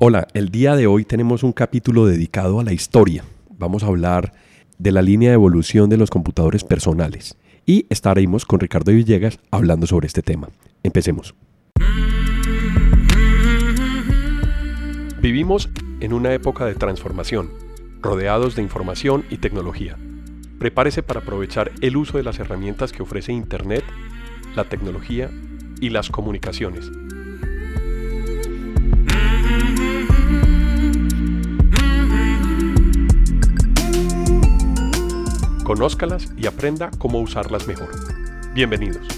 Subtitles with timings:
[0.00, 3.22] Hola, el día de hoy tenemos un capítulo dedicado a la historia.
[3.50, 4.32] Vamos a hablar
[4.76, 9.86] de la línea de evolución de los computadores personales y estaremos con Ricardo Villegas hablando
[9.86, 10.48] sobre este tema.
[10.82, 11.36] Empecemos.
[15.22, 15.70] Vivimos
[16.00, 17.50] en una época de transformación,
[18.02, 19.96] rodeados de información y tecnología.
[20.58, 23.84] Prepárese para aprovechar el uso de las herramientas que ofrece Internet,
[24.56, 25.30] la tecnología
[25.80, 26.90] y las comunicaciones
[35.64, 37.88] Conózcalas y aprenda cómo usarlas mejor.
[38.52, 39.08] Bienvenidos.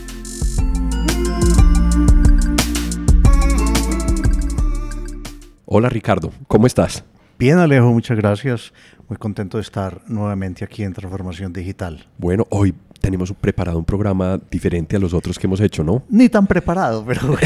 [5.64, 7.02] Hola Ricardo, ¿cómo estás?
[7.36, 8.72] Bien Alejo, muchas gracias.
[9.08, 12.06] Muy contento de estar nuevamente aquí en Transformación Digital.
[12.16, 16.04] Bueno, hoy tenemos preparado un programa diferente a los otros que hemos hecho, ¿no?
[16.08, 17.22] Ni tan preparado, pero...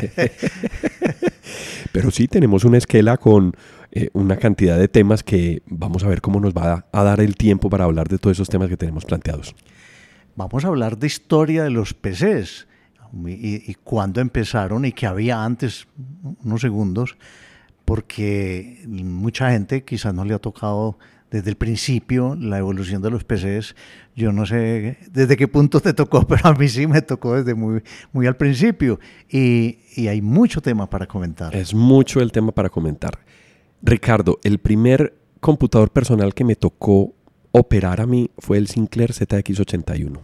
[1.92, 3.54] pero sí tenemos una esquela con
[3.92, 7.36] eh, una cantidad de temas que vamos a ver cómo nos va a, dar el
[7.36, 9.54] tiempo para hablar de todos esos temas que tenemos planteados.
[10.36, 12.68] Vamos a hablar de historia de los PCs
[13.26, 15.88] y, y cuándo empezaron y qué había antes,
[16.44, 17.16] unos segundos,
[17.84, 20.96] porque mucha gente quizás no le ha tocado
[21.30, 23.74] desde el principio la evolución de los PCs.
[24.16, 27.54] Yo no sé desde qué punto te tocó, pero a mí sí me tocó desde
[27.54, 28.98] muy, muy al principio.
[29.28, 31.54] Y, y hay mucho tema para comentar.
[31.54, 33.18] Es mucho el tema para comentar.
[33.82, 37.14] Ricardo, el primer computador personal que me tocó
[37.52, 40.20] operar a mí fue el Sinclair ZX81.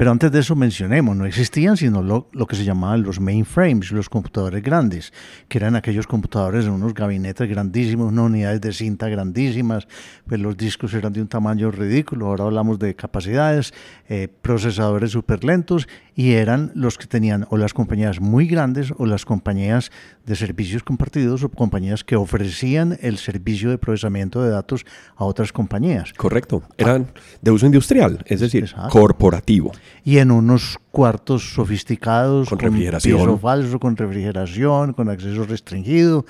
[0.00, 4.08] Pero antes de eso mencionemos, no existían sino lo, que se llamaban los mainframes, los
[4.08, 5.12] computadores grandes,
[5.46, 9.86] que eran aquellos computadores en unos gabinetes grandísimos, unas unidades de cinta grandísimas,
[10.26, 13.74] pues los discos eran de un tamaño ridículo, ahora hablamos de capacidades,
[14.08, 19.04] eh, procesadores súper lentos, y eran los que tenían o las compañías muy grandes o
[19.04, 19.92] las compañías
[20.26, 24.84] de servicios compartidos o compañías que ofrecían el servicio de procesamiento de datos
[25.16, 26.12] a otras compañías.
[26.12, 27.08] Correcto, eran
[27.40, 29.72] de uso industrial, es decir, corporativo
[30.04, 33.18] y en unos cuartos sofisticados, con, refrigeración.
[33.18, 36.24] piso falso, con refrigeración, con acceso restringido.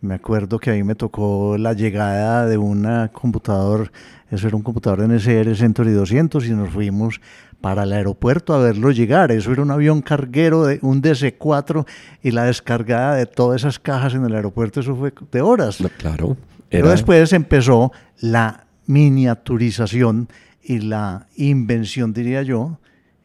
[0.00, 3.92] Me acuerdo que ahí me tocó la llegada de un computador,
[4.30, 7.20] eso era un computador NSR Century 200 y nos fuimos
[7.60, 9.32] para el aeropuerto a verlo llegar.
[9.32, 11.86] Eso era un avión carguero, de un DC-4
[12.22, 15.78] y la descargada de todas esas cajas en el aeropuerto, eso fue de horas.
[15.98, 16.36] claro.
[16.68, 20.28] Pero después empezó la miniaturización
[20.62, 22.80] y la invención, diría yo,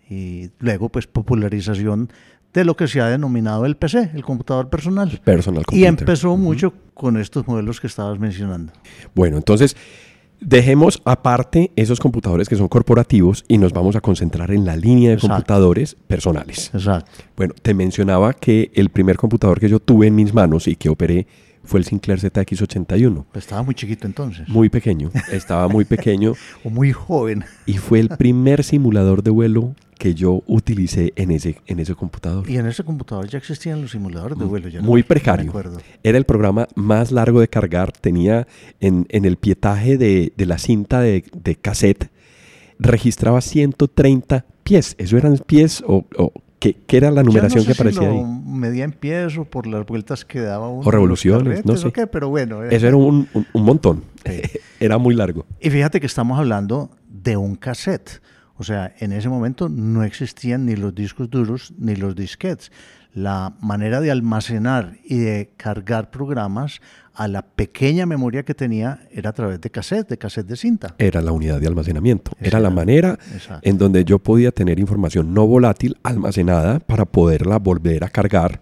[0.09, 2.11] y luego pues popularización
[2.53, 5.21] de lo que se ha denominado el PC, el computador personal.
[5.23, 8.73] Personal Y empezó mucho con estos modelos que estabas mencionando.
[9.15, 9.75] Bueno, entonces
[10.41, 15.11] dejemos aparte esos computadores que son corporativos y nos vamos a concentrar en la línea
[15.11, 16.71] de computadores personales.
[16.73, 17.11] Exacto.
[17.37, 20.89] Bueno, te mencionaba que el primer computador que yo tuve en mis manos y que
[20.89, 21.27] operé
[21.63, 23.25] fue el Sinclair ZX81.
[23.35, 24.49] Estaba muy chiquito entonces.
[24.49, 26.33] Muy pequeño, estaba muy pequeño.
[26.63, 27.45] o muy joven.
[27.67, 32.49] Y fue el primer simulador de vuelo que yo utilicé en ese, en ese computador.
[32.49, 34.67] Y en ese computador ya existían los simuladores de vuelo.
[34.67, 35.53] Ya Muy precario.
[36.01, 37.91] Era el programa más largo de cargar.
[37.91, 38.47] Tenía
[38.79, 42.09] en, en el pietaje de, de la cinta de, de, cassette,
[42.79, 44.95] registraba 130 pies.
[44.97, 48.23] ¿Eso eran pies o, o ¿Qué, era la numeración que aparecía ahí?
[48.23, 50.81] Medía en pies o por las vueltas que daba uno.
[50.83, 51.91] O revoluciones, no sé.
[51.91, 52.63] Qué, pero bueno.
[52.63, 54.03] Eso era un, un, un montón.
[54.79, 55.45] era muy largo.
[55.59, 58.19] Y fíjate que estamos hablando de un cassette.
[58.61, 62.71] O sea, en ese momento no existían ni los discos duros ni los disquetes.
[63.11, 66.79] La manera de almacenar y de cargar programas
[67.15, 70.93] a la pequeña memoria que tenía era a través de cassette, de cassette de cinta.
[70.99, 72.33] Era la unidad de almacenamiento.
[72.39, 73.17] era la manera
[73.63, 78.61] en donde yo podía tener información no volátil almacenada para poderla volver a cargar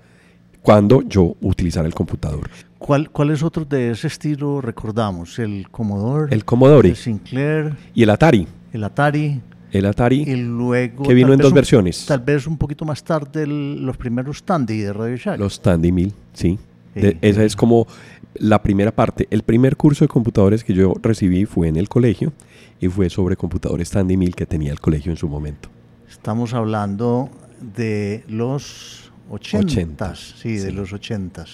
[0.61, 2.49] cuando yo utilizara el computador.
[2.77, 5.39] ¿Cuál, ¿Cuáles otros de ese estilo recordamos?
[5.39, 6.33] El Commodore.
[6.33, 6.87] El Commodore.
[6.87, 7.75] El Sinclair.
[7.93, 8.47] Y el Atari.
[8.71, 9.41] El Atari
[9.71, 12.05] el Atari, y luego, que vino en dos versiones.
[12.05, 15.39] Tal vez un poquito más tarde los primeros Tandy de Radio Shack.
[15.39, 16.59] Los Tandy 1000, sí.
[16.95, 17.87] esa es como
[18.35, 19.27] la primera parte.
[19.29, 22.33] El primer curso de computadores que yo recibí fue en el colegio
[22.79, 25.69] y fue sobre computadores Tandy 1000 que tenía el colegio en su momento.
[26.09, 27.29] Estamos hablando
[27.75, 31.45] de los 80, sí, de los 80.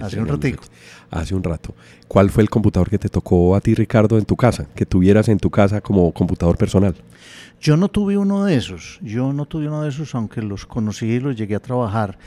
[0.00, 0.64] hace un ratico.
[1.10, 1.74] Hace un rato.
[2.08, 4.66] ¿Cuál fue el computador que te tocó a ti, Ricardo, en tu casa?
[4.74, 6.94] Que tuvieras en tu casa como computador personal.
[7.60, 11.06] Yo no tuve uno de esos, yo no tuve uno de esos, aunque los conocí
[11.06, 12.18] y los llegué a trabajar,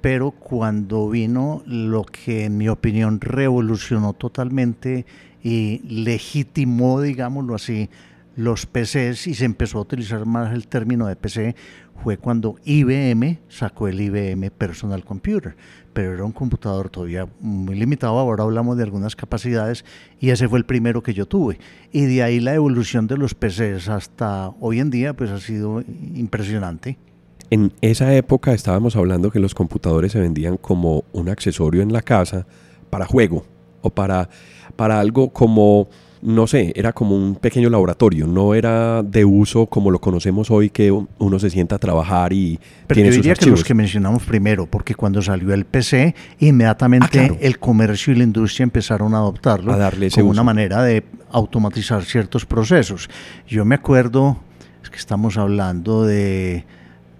[0.00, 5.06] pero cuando vino lo que en mi opinión revolucionó totalmente
[5.42, 7.88] y legitimó, digámoslo así,
[8.40, 11.54] los PCs y se empezó a utilizar más el término de PC
[12.02, 15.54] fue cuando IBM sacó el IBM Personal Computer,
[15.92, 19.84] pero era un computador todavía muy limitado, ahora hablamos de algunas capacidades
[20.18, 21.58] y ese fue el primero que yo tuve.
[21.92, 25.82] Y de ahí la evolución de los PCs hasta hoy en día pues ha sido
[26.14, 26.96] impresionante.
[27.50, 32.00] En esa época estábamos hablando que los computadores se vendían como un accesorio en la
[32.00, 32.46] casa
[32.88, 33.44] para juego
[33.82, 34.30] o para,
[34.76, 35.88] para algo como
[36.22, 40.68] no sé, era como un pequeño laboratorio, no era de uso como lo conocemos hoy
[40.68, 43.72] que uno se sienta a trabajar y Pero tiene yo diría sus que los que
[43.74, 47.38] mencionamos primero, porque cuando salió el PC, inmediatamente Ah, claro.
[47.40, 50.40] el comercio y la industria empezaron a adoptarlo A darle ese como uso.
[50.40, 53.08] una manera de automatizar ciertos procesos.
[53.48, 54.36] Yo me acuerdo,
[54.82, 56.64] es que estamos hablando de,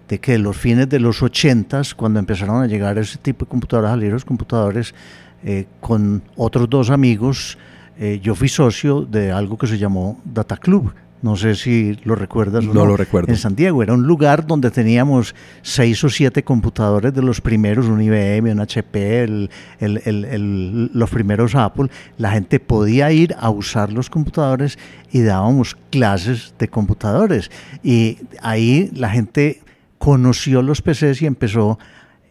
[0.08, 3.92] de que los fines de los 80 cuando empezaron a llegar ese tipo de computadoras,
[3.92, 4.94] a salir los computadores,
[5.42, 7.56] eh, con otros dos amigos,
[8.00, 10.92] eh, yo fui socio de algo que se llamó Data Club.
[11.22, 13.28] No sé si lo recuerdas o No lo recuerdo.
[13.30, 13.82] En San Diego.
[13.82, 18.60] Era un lugar donde teníamos seis o siete computadores de los primeros, un IBM, un
[18.60, 19.50] HP, el-
[19.80, 21.90] el- el- los primeros Apple.
[22.16, 24.78] La gente podía ir a usar los computadores
[25.12, 27.50] y dábamos clases de computadores.
[27.82, 29.60] Y ahí la gente
[29.98, 31.78] conoció los PCs y empezó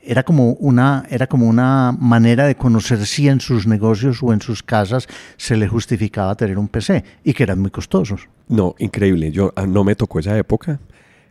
[0.01, 4.41] era como una era como una manera de conocer si en sus negocios o en
[4.41, 5.07] sus casas
[5.37, 8.27] se le justificaba tener un PC y que eran muy costosos.
[8.47, 9.31] No, increíble.
[9.31, 10.79] Yo ah, no me tocó esa época.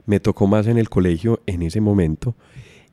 [0.06, 2.35] Me tocó más en el colegio en ese momento.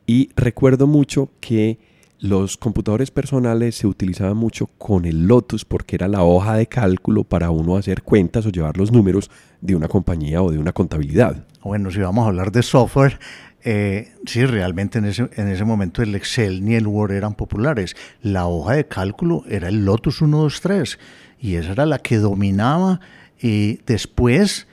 [0.05, 1.79] Y recuerdo mucho que
[2.19, 7.23] los computadores personales se utilizaban mucho con el Lotus porque era la hoja de cálculo
[7.23, 9.29] para uno hacer cuentas o llevar los números
[9.61, 11.45] de una compañía o de una contabilidad.
[11.63, 13.19] Bueno, si vamos a hablar de software,
[13.67, 17.95] eh, sí, realmente en ese, en ese momento el Excel ni el Word eran populares.
[18.21, 20.99] La hoja de cálculo era el Lotus 123
[21.39, 22.99] y esa era la que dominaba
[23.41, 24.67] y después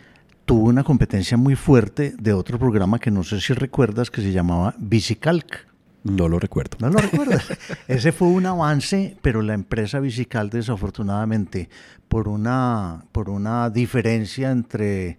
[0.44, 4.30] tuvo una competencia muy fuerte de otro programa que no sé si recuerdas que se
[4.30, 5.68] llamaba VisiCalc.
[6.04, 6.76] No lo recuerdo.
[6.78, 7.46] No lo recuerdas.
[7.88, 11.70] Ese fue un avance, pero la empresa Visical desafortunadamente
[12.08, 15.18] por una por una diferencia entre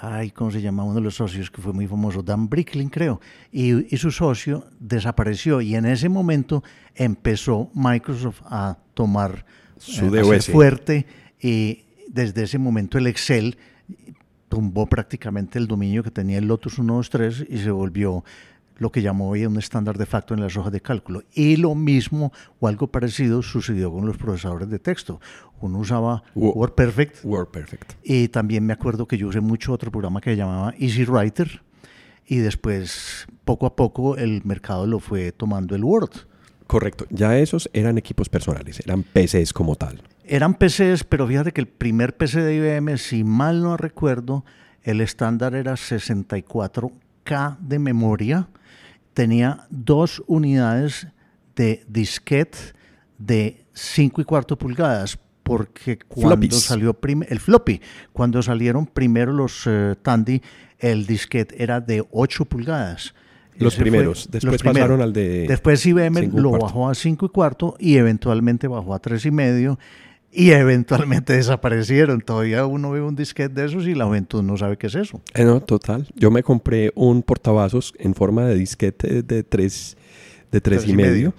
[0.00, 0.84] ay, ¿cómo se llama?
[0.84, 3.20] Uno de los socios que fue muy famoso, Dan Bricklin, creo,
[3.52, 6.64] y, y su socio desapareció y en ese momento
[6.94, 9.44] empezó Microsoft a tomar
[9.76, 10.48] Su eh, a ser DOS.
[10.48, 11.06] fuerte
[11.40, 13.56] y desde ese momento el Excel
[14.48, 18.24] tumbó prácticamente el dominio que tenía el Lotus 123 y se volvió
[18.80, 21.22] lo que llamó hoy un estándar de facto en las hojas de cálculo.
[21.32, 25.20] Y lo mismo o algo parecido sucedió con los procesadores de texto.
[25.60, 27.92] Uno usaba Wo- WordPerfect WordPerfect.
[28.02, 31.62] y también me acuerdo que yo usé mucho otro programa que se llamaba Easy Writer
[32.26, 36.10] y después poco a poco el mercado lo fue tomando el Word.
[36.66, 37.04] Correcto.
[37.10, 40.02] Ya esos eran equipos personales, eran PCs como tal.
[40.24, 44.44] Eran PCs, pero fíjate que el primer PC de IBM, si mal no recuerdo,
[44.84, 48.48] el estándar era 64K de memoria.
[49.14, 51.08] Tenía dos unidades
[51.56, 52.58] de disquete
[53.18, 56.60] de 5 y cuarto pulgadas, porque cuando Floppies.
[56.62, 56.96] salió
[57.28, 57.80] el floppy,
[58.12, 60.40] cuando salieron primero los eh, Tandy,
[60.78, 63.14] el disquete era de 8 pulgadas.
[63.56, 64.28] Los Ese fue- primeros.
[64.30, 64.78] Después los primeros.
[64.88, 66.66] pasaron al de Después IBM lo cuarto.
[66.66, 69.78] bajó a 5 y cuarto y eventualmente bajó a tres y medio
[70.32, 72.20] y eventualmente desaparecieron.
[72.20, 75.20] Todavía uno ve un disquete de esos y la juventud no sabe qué es eso.
[75.34, 76.06] Eh, no, total.
[76.14, 79.96] Yo me compré un portavasos en forma de disquete de tres,
[80.50, 81.34] de tres, y, medio.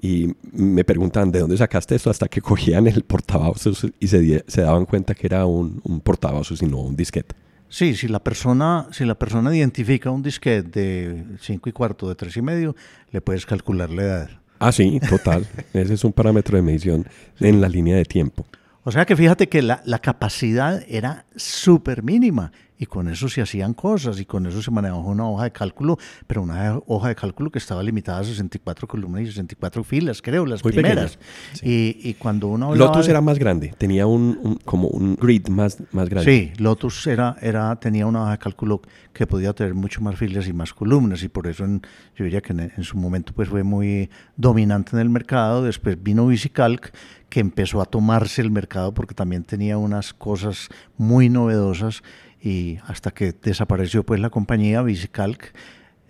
[0.00, 2.10] Y me preguntan, ¿de dónde sacaste esto?
[2.10, 6.62] Hasta que cogían el portavasos y se, se daban cuenta que era un, un portavasos
[6.62, 7.34] y no un disquete.
[7.68, 12.14] Sí, si la persona, si la persona identifica un disquete de 5 y cuarto, de
[12.14, 12.76] tres y medio,
[13.10, 14.30] le puedes calcular la edad.
[14.66, 15.46] Ah, sí, total.
[15.74, 17.06] Ese es un parámetro de medición
[17.38, 18.46] en la línea de tiempo.
[18.82, 22.50] O sea que fíjate que la, la capacidad era súper mínima
[22.84, 25.96] y con eso se hacían cosas y con eso se manejaba una hoja de cálculo,
[26.26, 30.44] pero una hoja de cálculo que estaba limitada a 64 columnas y 64 filas, creo,
[30.44, 31.16] las Muy primeras.
[31.16, 35.16] pequeña, Y, y cuando uno Lotus de- era más grande, tenía un, un- como un
[35.16, 36.30] grid más, más grande.
[36.30, 38.82] Sí, Lotus era, era, tenía una hoja de cálculo
[39.14, 41.80] que podía tener mucho más filas y más columnas y por eso en-
[42.16, 45.62] yo diría que en, en su momento pues fue muy dominante en el mercado.
[45.62, 46.92] Después vino VisiCalc
[47.30, 52.02] que empezó a tomarse el mercado porque también tenía unas cosas muy novedosas
[52.44, 55.54] y hasta que desapareció pues la compañía VisiCalc.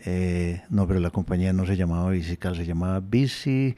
[0.04, 3.76] eh, no, pero la compañía no se llamaba VisiCalc, se llamaba Visi...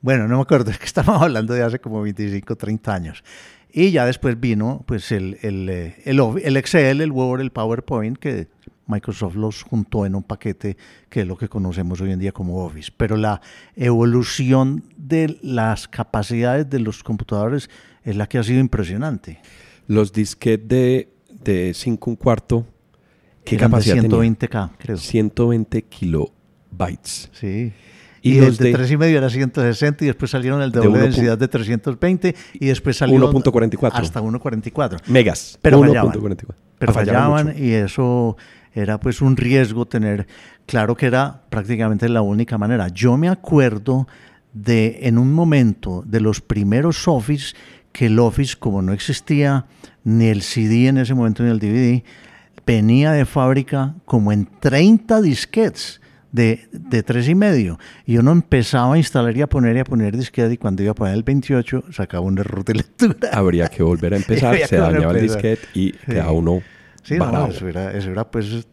[0.00, 3.24] Bueno, no me acuerdo, es que estamos hablando de hace como 25, 30 años.
[3.72, 8.18] Y ya después vino pues el, el, eh, el, el Excel, el Word, el PowerPoint,
[8.18, 8.48] que
[8.88, 10.76] Microsoft los juntó en un paquete
[11.08, 12.90] que es lo que conocemos hoy en día como Office.
[12.96, 13.40] Pero la
[13.76, 17.70] evolución de las capacidades de los computadores
[18.02, 19.40] es la que ha sido impresionante.
[19.86, 21.11] Los disquetes de,
[21.44, 22.66] de 5 un cuarto.
[23.44, 24.10] ¿Qué Eran de capacidad tenía?
[24.18, 24.96] 120K, creo.
[24.96, 27.30] 120 kilobytes.
[27.32, 27.72] Sí.
[28.24, 31.00] Y Y, los de de- 3,5 era 160 y después salieron el de De doble
[31.00, 33.90] uno densidad de 320 y después salió 1.44.
[33.94, 34.98] hasta 1.44.
[35.08, 35.58] Megas.
[35.60, 36.12] Pero fallaban.
[36.12, 36.54] 1.44.
[36.78, 38.36] Pero fallaban fallaban y eso
[38.74, 40.26] era pues un riesgo tener,
[40.66, 42.88] claro que era prácticamente la única manera.
[42.88, 44.06] Yo me acuerdo
[44.52, 47.54] de en un momento de los primeros Office,
[47.92, 49.66] que el Office como no existía
[50.04, 52.02] ni el CD en ese momento ni el DVD,
[52.66, 56.00] venía de fábrica como en 30 disquetes
[56.32, 57.78] de, de tres y medio.
[58.06, 60.92] Y uno empezaba a instalar y a poner y a poner disquetes y cuando iba
[60.92, 63.30] a poner el 28 sacaba un error de lectura.
[63.32, 65.42] Habría que volver a empezar, se dañaba el empezar.
[65.42, 66.62] disquete y quedaba uno
[67.02, 68.66] Sí, no, eso era, eso era pues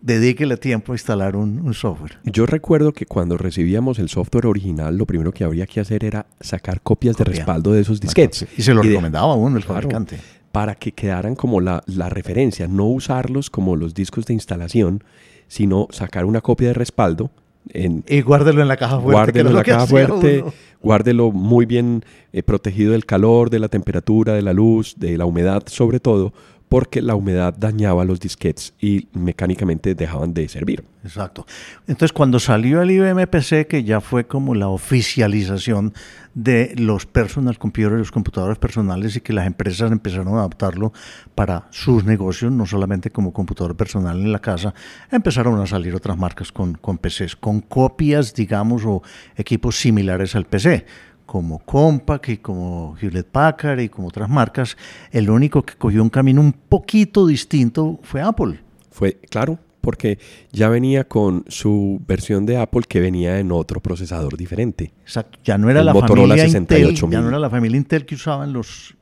[0.00, 2.18] dedíquele tiempo a instalar un, un software.
[2.24, 6.26] Yo recuerdo que cuando recibíamos el software original, lo primero que habría que hacer era
[6.40, 8.46] sacar copias de respaldo de esos disquetes.
[8.56, 9.82] Y se lo recomendaba a uno el Claro.
[9.82, 10.18] fabricante.
[10.52, 15.02] para que quedaran como la, la referencia, no usarlos como los discos de instalación,
[15.48, 17.30] sino sacar una copia de respaldo,
[17.70, 19.12] en, Y guárdelo en la caja fuerte.
[19.12, 20.52] guárdelo en la caja fuerte, uno.
[20.82, 22.04] guárdelo muy bien
[22.34, 26.34] eh, protegido del calor, de la temperatura, de la luz, de la humedad sobre todo,
[26.72, 30.82] porque la humedad dañaba los disquetes y mecánicamente dejaban de servir.
[31.04, 31.44] Exacto.
[31.86, 35.92] Entonces, cuando salió el IBM PC, que ya fue como la oficialización
[36.32, 40.94] de los personal computers, los computadores personales, y que las empresas empezaron a adaptarlo
[41.34, 44.72] para sus negocios, no solamente como computador personal en la casa,
[45.10, 49.02] empezaron a salir otras marcas con PCs, con copias, digamos, o
[49.36, 50.86] equipos similares al PC
[51.32, 54.76] como Compaq y como Hewlett Packard y como otras marcas,
[55.10, 58.60] el único que cogió un camino un poquito distinto fue Apple.
[58.90, 60.18] Fue, claro, porque
[60.52, 64.92] ya venía con su versión de Apple que venía en otro procesador diferente.
[65.00, 65.38] Exacto.
[65.42, 66.92] Ya no era El la Motorola familia 68000.
[66.92, 68.94] Intel, ya no era la familia Intel que usaban los,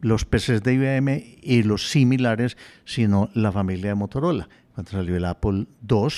[0.00, 4.48] los PCs de IBM y los similares, sino la familia de Motorola.
[4.72, 6.08] Cuando salió el Apple II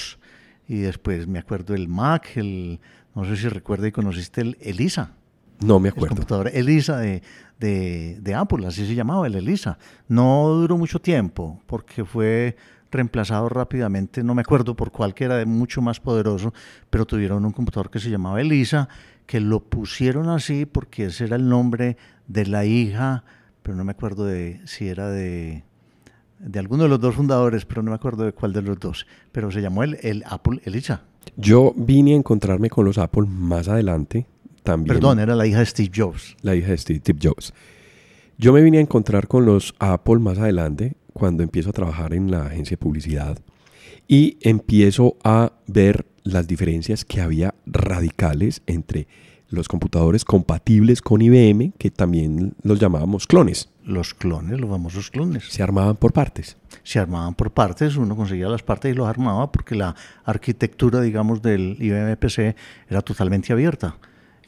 [0.69, 2.79] y después me acuerdo el Mac, el,
[3.17, 5.17] no sé si recuerda y conociste el Elisa.
[5.61, 6.17] No me El acuerdo.
[6.17, 7.23] computador Elisa de,
[7.59, 9.79] de, de Apple, así se llamaba, el Elisa.
[10.09, 12.57] No duró mucho tiempo porque fue
[12.91, 16.55] reemplazado rápidamente, no me acuerdo por cuál, que era de mucho más poderoso,
[16.89, 18.89] pero tuvieron un computador que se llamaba Elisa,
[19.27, 21.97] que lo pusieron así porque ese era el nombre
[22.29, 23.25] de la hija,
[23.63, 25.65] pero no me acuerdo de si era de,
[26.39, 29.07] de alguno de los dos fundadores, pero no me acuerdo de cuál de los dos,
[29.33, 31.03] pero se llamó el, el Apple Elisa.
[31.37, 34.27] Yo vine a encontrarme con los Apple más adelante.
[34.67, 36.37] También Perdón, era la hija de Steve Jobs.
[36.43, 37.55] la hija de Steve Steve Jobs.
[38.37, 42.31] Yo me vine a encontrar con los Apple más adelante cuando empiezo a trabajar en
[42.31, 43.39] la agencia de publicidad
[44.09, 49.07] y empiezo a ver las diferencias que había radicales entre
[49.49, 55.45] los computadores compatibles con IBM, que también los llamábamos clones, Los clones, los famosos clones.
[55.49, 56.57] se armaban por partes.
[56.83, 59.95] se armaban por partes, uno conseguía las partes y los armaba porque la
[60.25, 62.57] arquitectura, digamos, del IBM PC
[62.91, 63.97] era totalmente abierta.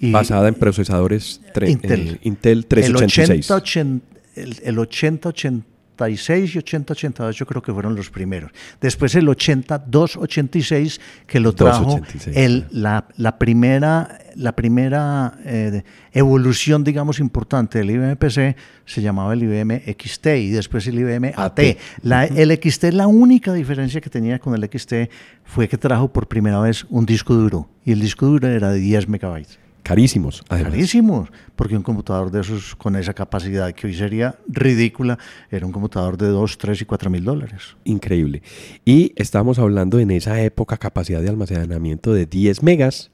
[0.00, 2.08] Y basada en procesadores Intel.
[2.08, 3.50] eh, Intel el 386.
[3.50, 8.52] 80, 80, el, el 80, 86 y 80, 88 creo que fueron los primeros.
[8.80, 15.82] Después el 82, 86 que lo trajo 286, el, la, la primera, la primera eh,
[16.12, 18.54] evolución, digamos, importante del IBM PC
[18.86, 21.58] se llamaba el IBM XT y después el IBM AT.
[21.58, 21.60] AT.
[22.02, 25.10] La, el XT, la única diferencia que tenía con el XT
[25.42, 28.78] fue que trajo por primera vez un disco duro y el disco duro era de
[28.78, 29.58] 10 megabytes.
[29.82, 30.72] Carísimos, además.
[30.72, 35.18] Carísimos, porque un computador de esos con esa capacidad que hoy sería ridícula,
[35.50, 37.76] era un computador de 2, 3 y 4 mil dólares.
[37.84, 38.42] Increíble.
[38.84, 43.10] Y estamos hablando en esa época capacidad de almacenamiento de 10 megas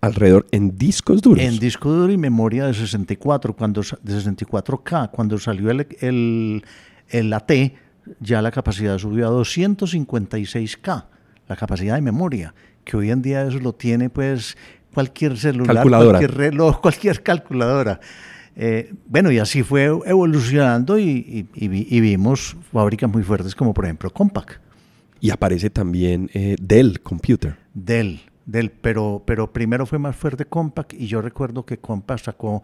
[0.00, 1.44] alrededor en discos duros.
[1.44, 6.64] En disco duro y memoria de 64, cuando, de 64K, cuando salió el, el,
[7.08, 7.52] el AT,
[8.18, 11.04] ya la capacidad subió a 256K,
[11.48, 12.54] la capacidad de memoria,
[12.84, 14.56] que hoy en día eso lo tiene pues
[14.94, 15.68] cualquier celular,
[16.18, 18.00] cualquier reloj, cualquier calculadora.
[18.56, 23.54] Eh, bueno, y así fue evolucionando y, y- y vi- y vimos fábricas muy fuertes
[23.54, 24.60] como por ejemplo Compaq.
[25.20, 27.56] Y aparece también eh, Dell Computer.
[27.74, 32.62] Dell, Dell, pero, pero primero fue más fuerte Compaq y yo recuerdo que Compaq sacó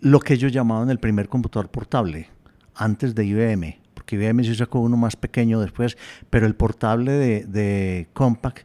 [0.00, 2.28] lo que ellos llamaban el primer computador portable,
[2.74, 5.96] antes de IBM, porque IBM sí sacó uno más pequeño después,
[6.30, 8.64] pero el portable de, de Compaq,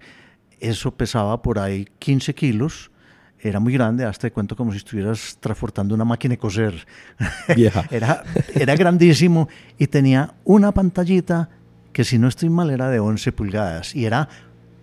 [0.63, 2.91] eso pesaba por ahí 15 kilos,
[3.39, 6.87] era muy grande, hasta de cuento como si estuvieras transportando una máquina de coser.
[7.55, 7.83] Vieja.
[7.91, 8.23] era,
[8.55, 11.49] era grandísimo y tenía una pantallita
[11.91, 14.29] que si no estoy mal era de 11 pulgadas y era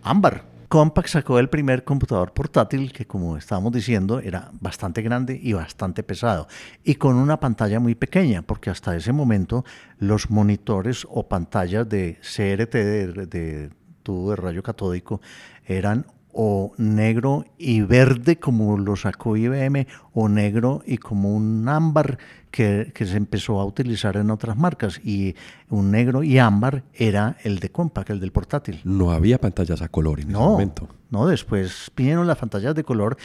[0.02, 0.50] ámbar.
[0.68, 6.04] Compaq sacó el primer computador portátil que, como estábamos diciendo, era bastante grande y bastante
[6.04, 6.46] pesado
[6.84, 9.64] y con una pantalla muy pequeña, porque hasta ese momento
[9.98, 13.70] los monitores o pantallas de CRT, de, de
[14.04, 15.20] tubo de rayo catódico,
[15.66, 22.18] eran o negro y verde como lo sacó IBM o negro y como un ámbar
[22.50, 25.34] que, se empezó a utilizar en otras marcas y
[25.68, 28.80] un negro y ámbar era el de Compaq, el del portátil.
[28.84, 30.88] No había pantallas a color en ese momento.
[31.10, 33.16] No, después vinieron las pantallas de color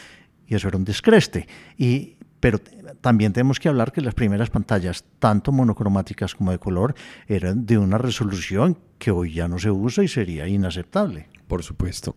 [0.48, 1.48] y eso era un descreste.
[1.77, 2.60] Y, pero
[3.01, 6.96] también tenemos que hablar que las primeras pantallas, tanto monocromáticas como de color,
[7.27, 11.27] eran de una resolución que hoy ya no se usa y sería inaceptable.
[11.47, 12.15] Por supuesto.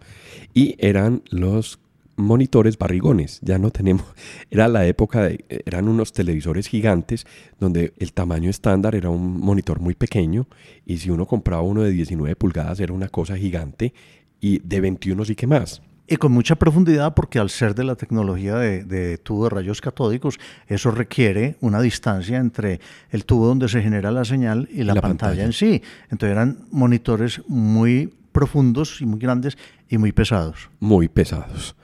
[0.55, 1.79] Y eran los
[2.19, 4.05] monitores barrigones, ya no tenemos,
[4.51, 7.27] era la época de, eran unos televisores gigantes
[7.61, 10.49] donde el tamaño estándar era un monitor muy pequeño
[10.85, 13.95] y si uno compraba uno de 19 pulgadas era una cosa gigante
[14.41, 15.81] y de 21 sí que más.
[16.11, 20.39] Y con mucha profundidad porque al ser de la tecnología de, tubo de rayos catódicos,
[20.67, 22.81] eso requiere una distancia entre
[23.11, 25.83] el tubo donde se genera la señal y la, pantalla, en sí.
[26.05, 30.71] Entonces eran monitores muy profundos y muy grandes y muy pesados.
[30.79, 31.75] Muy pesados.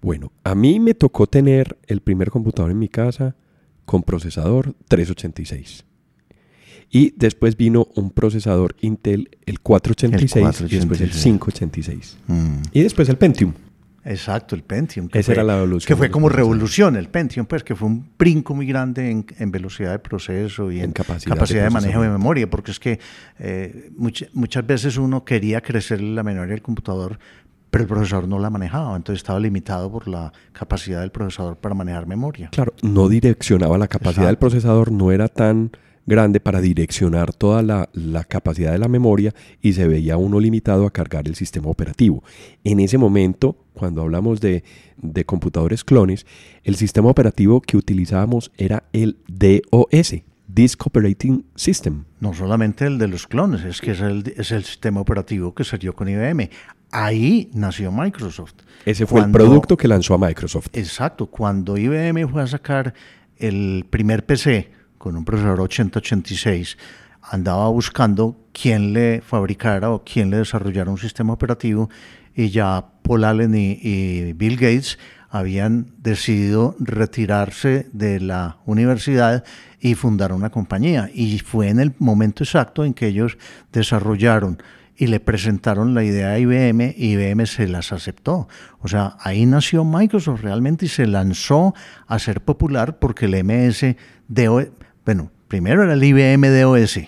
[0.00, 3.36] Bueno, a mí me tocó tener el primer computador en mi casa
[3.84, 5.84] con procesador 386.
[6.90, 12.16] Y después vino un procesador Intel, el 486, y después el 586.
[12.26, 12.62] Mm.
[12.72, 13.52] Y después el Pentium.
[14.08, 15.08] Exacto, el Pentium.
[15.12, 15.86] Esa era la evolución.
[15.86, 19.92] Que fue como revolución el Pentium, pues que fue un brinco muy grande en, velocidad
[19.92, 22.98] de proceso y en, capacidad, de, manejo de memoria, porque es que
[23.38, 23.90] eh,
[24.32, 27.18] muchas veces uno quería crecer la memoria del computador,
[27.70, 31.74] pero el procesador no la manejaba, entonces estaba limitado por la capacidad del procesador para
[31.74, 32.48] manejar memoria.
[32.50, 35.70] Claro, no direccionaba la capacidad del procesador, no era tan
[36.08, 40.90] grande para direccionar toda la, capacidad de la memoria y se veía uno limitado a
[40.90, 42.24] cargar el sistema operativo.
[42.64, 44.64] En ese momento, cuando hablamos de,
[45.26, 46.26] computadores clones,
[46.64, 50.14] el sistema operativo que utilizábamos era el DOS,
[50.48, 52.04] Disk Operating System.
[52.20, 55.62] No solamente el de los clones, es que es el, es el sistema operativo que
[55.62, 56.48] salió con IBM.
[56.90, 58.54] Ahí nació Microsoft.
[58.86, 60.68] Ese fue el producto que lanzó a Microsoft.
[60.72, 61.26] Exacto.
[61.26, 62.94] Cuando IBM fue a sacar
[63.36, 64.77] el primer PC
[65.08, 66.76] con un procesador 8086,
[67.22, 71.88] andaba buscando quién le fabricara o quién le desarrollara un sistema operativo
[72.34, 74.98] y ya Paul Allen y, Bill Gates
[75.30, 79.44] habían decidido retirarse de la universidad
[79.80, 81.08] y fundar una compañía.
[81.14, 83.38] Y fue en el momento exacto en que ellos
[83.72, 84.62] desarrollaron
[84.94, 88.46] y le presentaron la idea a IBM y IBM se las aceptó.
[88.80, 91.74] O sea, ahí nació Microsoft realmente y se lanzó
[92.06, 93.96] a ser popular porque el MS
[94.28, 94.70] de
[95.08, 97.00] bueno, primero era el IBM DOS.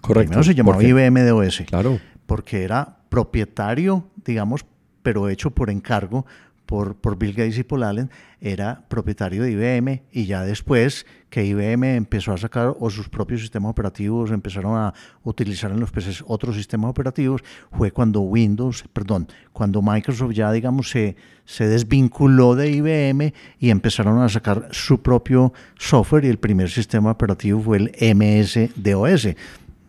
[0.00, 0.30] Correcto.
[0.30, 1.64] Primero se llamaba IBM DOS.
[1.66, 1.98] Claro.
[2.24, 4.64] Porque era propietario, digamos,
[5.02, 6.24] pero hecho por encargo
[6.68, 8.10] por, por Bill Gates y Paul Allen,
[8.42, 13.40] era propietario de IBM y ya después que IBM empezó a sacar o sus propios
[13.40, 14.92] sistemas operativos, empezaron a
[15.24, 20.90] utilizar en los PCs otros sistemas operativos, fue cuando Windows, perdón, cuando Microsoft ya digamos
[20.90, 26.68] se, se desvinculó de IBM y empezaron a sacar su propio software y el primer
[26.68, 29.28] sistema operativo fue el MS-DOS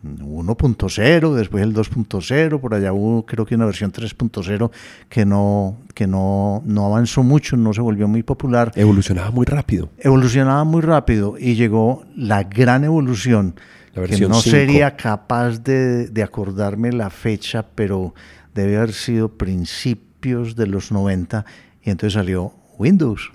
[0.02, 4.70] 1.0, después el 2.0, por allá hubo creo que una versión 3.0
[5.08, 8.72] que, no, que no, no avanzó mucho, no se volvió muy popular.
[8.76, 9.90] Evolucionaba muy rápido.
[9.98, 13.56] Evolucionaba muy rápido y llegó la gran evolución,
[13.94, 18.14] la que no sería capaz de, de acordarme la fecha, pero
[18.54, 21.44] debe haber sido principios de los 90
[21.82, 23.32] y entonces salió Windows.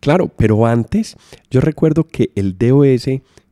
[0.00, 1.16] Claro, pero antes
[1.50, 3.06] yo recuerdo que el DOS,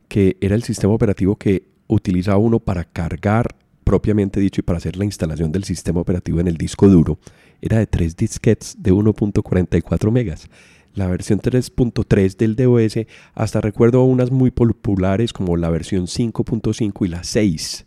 [0.07, 4.95] que era el sistema operativo que utiliza uno para cargar propiamente dicho y para hacer
[4.95, 7.19] la instalación del sistema operativo en el disco duro
[7.61, 10.47] era de tres disquetes de 1.44 megas.
[10.93, 17.09] La versión 3.3 del DOS, hasta recuerdo unas muy populares como la versión 5.5 y
[17.09, 17.85] la 6.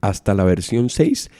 [0.00, 1.30] Hasta la versión 6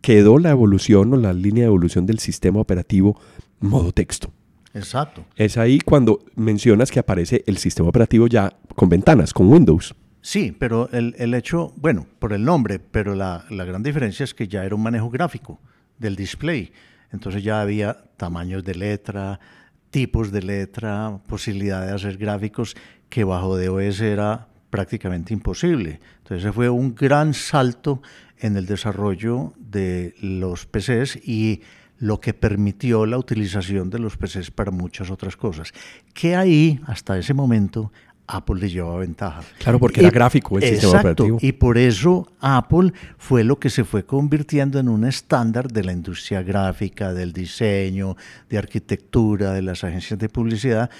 [0.00, 3.20] quedó la evolución o la línea de evolución del sistema operativo
[3.60, 4.30] modo texto.
[4.74, 5.24] Exacto.
[5.36, 9.94] Es ahí cuando mencionas que aparece el sistema operativo ya con ventanas, con Windows.
[10.28, 14.34] Sí, pero el, el, hecho, bueno, por el nombre, pero la, la, gran diferencia es
[14.34, 15.58] que ya era un manejo gráfico
[15.96, 16.70] del display.
[17.10, 19.40] Entonces ya había tamaños de letra,
[19.88, 22.76] tipos de letra, posibilidad de hacer gráficos
[23.08, 25.98] que bajo DOS era prácticamente imposible.
[26.18, 28.02] Entonces fue un gran salto
[28.36, 31.62] en el desarrollo de los PCs y
[31.96, 35.72] lo que permitió la utilización de los PCs para muchas otras cosas.
[36.12, 37.92] Que ahí, hasta ese momento,
[38.28, 39.40] Apple le llevaba ventaja.
[39.58, 41.38] Claro, porque era gráfico el sistema operativo.
[41.40, 45.92] Y por eso Apple fue lo que se fue convirtiendo en un estándar de la
[45.92, 48.16] industria gráfica, del diseño,
[48.50, 50.90] de arquitectura, de las agencias de publicidad,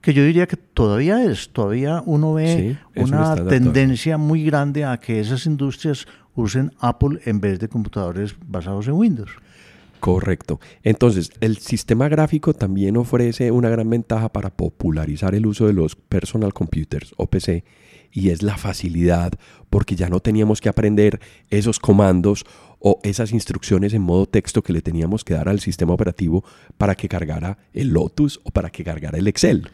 [0.00, 5.18] que yo diría que todavía es, todavía uno ve una tendencia muy grande a que
[5.18, 9.30] esas industrias usen Apple en vez de computadores basados en Windows.
[10.06, 10.60] Correcto.
[10.84, 15.96] Entonces, el sistema gráfico también ofrece una gran ventaja para popularizar el uso de los
[15.96, 17.64] personal computers o PC
[18.12, 19.32] y es la facilidad
[19.68, 22.46] porque ya no teníamos que aprender esos comandos
[22.78, 26.44] o esas instrucciones en modo texto que le teníamos que dar al sistema operativo
[26.78, 29.68] para que cargara el Lotus o para que cargara el Excel.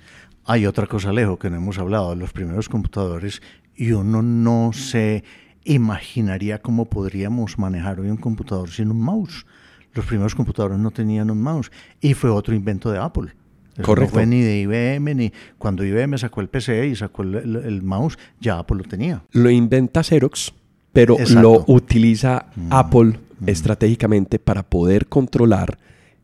[0.46, 3.42] Hay otra cosa, Alejo, que no hemos hablado, los primeros computadores
[3.76, 5.24] y uno no se
[5.64, 9.44] imaginaría cómo podríamos manejar hoy un computador sin un mouse.
[9.94, 13.32] Los primeros computadores no tenían un mouse y fue otro invento de Apple.
[13.80, 14.10] Correcto.
[14.10, 18.18] No fue ni de IBM, ni cuando IBM sacó el PC y sacó el, mouse,
[18.40, 19.22] ya Apple lo tenía.
[19.32, 20.52] Lo inventa Xerox,
[20.92, 22.68] pero lo utiliza mm.
[22.70, 23.48] Apple mm.
[23.48, 25.78] estratégicamente para poder controlar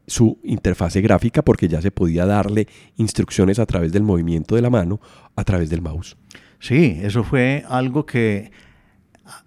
[0.06, 4.70] su interfase gráfica porque ya se podía darle instrucciones a través del movimiento de la
[4.70, 5.00] mano,
[5.36, 6.16] a través del mouse.
[6.60, 8.50] Sí, eso fue algo que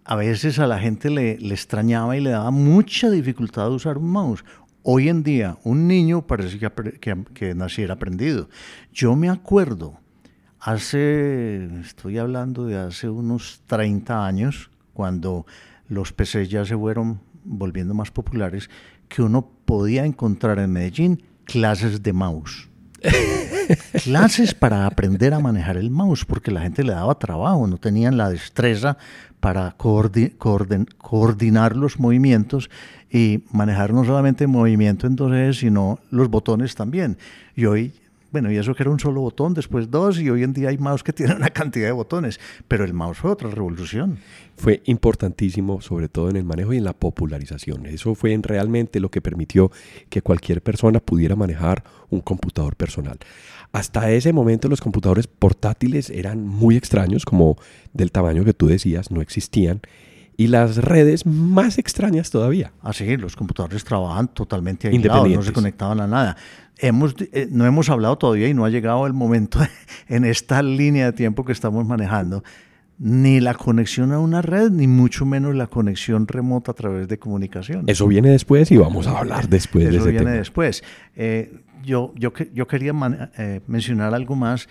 [0.04, 4.44] a veces a la gente le, extrañaba y le daba mucha dificultad usar un mouse.
[4.84, 8.50] Hoy en día, un niño parece que, que, naciera aprendido.
[8.92, 10.00] Yo me acuerdo,
[10.60, 15.46] hace, estoy hablando de hace unos 30 años, cuando
[15.88, 18.70] los PCs ya se fueron volviendo más populares,
[19.08, 22.70] que uno podía encontrar en Medellín clases de mouse.
[24.04, 28.18] clases para aprender a manejar el mouse, porque la gente le daba trabajo, no tenían
[28.18, 28.98] la destreza
[29.40, 32.70] para coordinar los movimientos
[33.12, 37.18] y manejar no solamente el movimiento entonces, sino los botones también.
[37.56, 37.94] Y hoy
[38.32, 40.78] bueno, y eso que era un solo botón, después dos, y hoy en día hay
[40.78, 44.20] mouse que tienen una cantidad de botones, pero el mouse fue otra revolución.
[44.62, 47.88] Fue importantísimo, sobre todo en el manejo y en la popularización.
[47.88, 49.72] Eso fue realmente lo que permitió
[50.10, 53.18] que cualquier persona pudiera manejar un computador personal.
[53.72, 57.58] Hasta ese momento los computadores portátiles eran muy extraños, como
[57.92, 59.82] del tamaño que tú decías, no existían
[60.38, 62.72] y las redes más extrañas todavía.
[62.84, 66.38] Así, ah, los computadores trabajan totalmente aislados, no se conectaban a nada.
[66.78, 69.60] Hemos, eh, no hemos hablado todavía y no ha llegado el momento
[70.08, 72.44] en esta línea de tiempo que estamos manejando,
[73.04, 77.18] ni la conexión a una red, ni mucho menos la conexión remota a través de
[77.18, 77.86] comunicación.
[77.88, 80.84] Eso viene después y vamos a hablar después Eso de ese viene después.
[81.16, 81.52] Eh,
[81.84, 82.94] yo, yo, yo quería
[83.40, 84.70] eh, mencionar algo más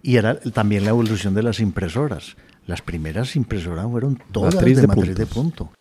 [0.00, 2.36] y era también la evolución de las impresoras.
[2.66, 5.72] Las primeras impresoras fueron todas de, matriz de punto.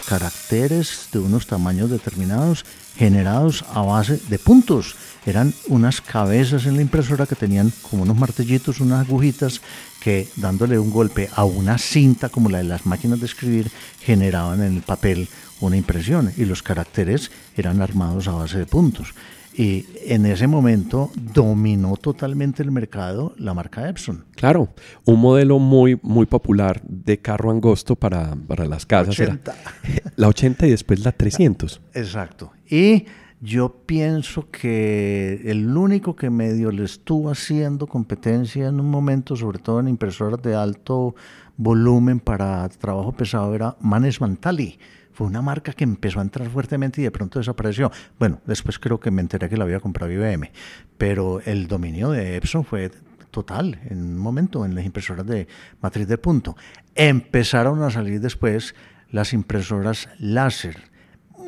[0.00, 2.64] Caracteres de unos tamaños determinados
[2.96, 4.94] generados a base de puntos.
[5.26, 9.60] Eran unas cabezas en la impresora que tenían como unos martillitos, unas agujitas
[10.00, 14.62] que dándole un golpe a una cinta como la de las máquinas de escribir generaban
[14.62, 15.28] en el papel
[15.60, 19.14] una impresión y los caracteres eran armados a base de puntos.
[19.56, 24.24] Y en ese momento dominó totalmente el mercado la marca Epson.
[24.34, 24.68] Claro,
[25.04, 29.18] un modelo muy, muy popular de carro angosto para, para las casas.
[29.20, 29.38] Era
[30.16, 31.80] la 80 y después la 300.
[31.94, 32.52] Exacto.
[32.68, 33.04] Y
[33.40, 39.60] yo pienso que el único que medio le estuvo haciendo competencia en un momento, sobre
[39.60, 41.14] todo en impresoras de alto
[41.56, 44.78] volumen para trabajo pesado, era Manes Mantali
[45.14, 47.90] fue una marca que empezó a entrar fuertemente y de pronto desapareció.
[48.18, 50.50] Bueno, después creo que me enteré que la había comprado IBM,
[50.98, 52.90] pero el dominio de Epson fue
[53.30, 55.46] total en un momento en las impresoras de
[55.80, 56.56] matriz de punto.
[56.94, 58.74] Empezaron a salir después
[59.10, 60.90] las impresoras láser,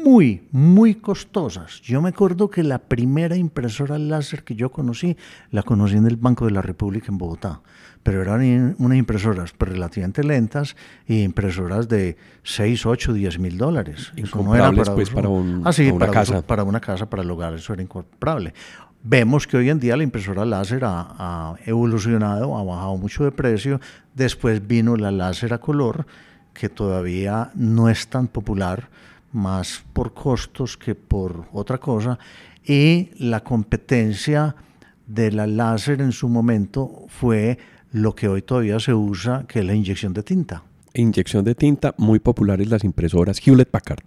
[0.06, 1.80] muy, muy costosas.
[1.82, 5.16] Yo me acuerdo que la primera impresora láser que yo conocí,
[5.50, 7.60] la conocí en el Banco de la República en Bogotá
[8.04, 10.76] pero eran unas impresoras pues, relativamente lentas
[11.08, 14.12] y impresoras de 6, 8, 10 mil dólares.
[14.14, 16.42] Eso no era para, pues, para, un, ah, una casa.
[16.42, 18.54] para una casa, para el hogar, eso era incomparable.
[19.02, 23.80] Vemos que hoy en día la impresora láser ha, evolucionado, ha bajado mucho de precio.
[24.14, 26.06] Después vino la láser a color,
[26.54, 28.88] que todavía no es tan popular,
[29.37, 32.18] más por costos que por otra cosa.
[32.64, 34.57] Y la competencia
[35.07, 37.59] de la láser en su momento fue
[37.92, 40.64] lo que hoy todavía se usa, que es la inyección de tinta.
[40.94, 44.03] Inyección de tinta, muy populares las impresoras Hewlett Packard.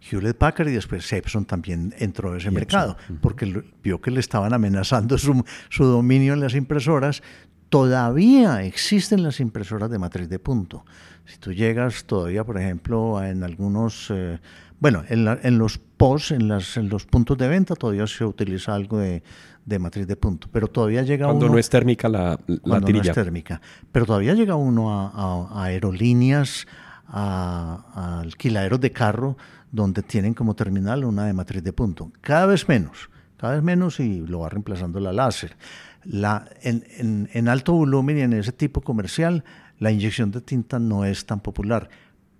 [0.00, 4.52] Hewlett Packard y después Epson también entró a ese mercado, porque vio que le estaban
[4.52, 7.22] amenazando su, su dominio en las impresoras.
[7.70, 10.84] Todavía existen las impresoras de matriz de punto.
[11.24, 14.38] Si tú llegas todavía, por ejemplo, en algunos, eh,
[14.80, 18.74] bueno, en, en, los POS, en, las, en los puntos de venta, todavía se utiliza
[18.74, 19.22] algo de,
[19.64, 21.54] de matriz de punto, pero todavía llega cuando uno...
[21.54, 23.04] no es térmica la, la cuando tirilla.
[23.04, 23.60] no es térmica,
[23.92, 26.66] pero todavía llega uno a, a- a aerolíneas,
[27.06, 29.36] a, a alquiladeros de carro,
[29.70, 32.10] donde tienen como terminal una de matriz de punto.
[32.20, 35.56] Cada vez menos, cada vez menos y lo va reemplazando la láser.
[36.04, 39.44] La, en, en- en alto volumen y en ese tipo comercial,
[39.78, 41.88] la inyección de tinta no es tan popular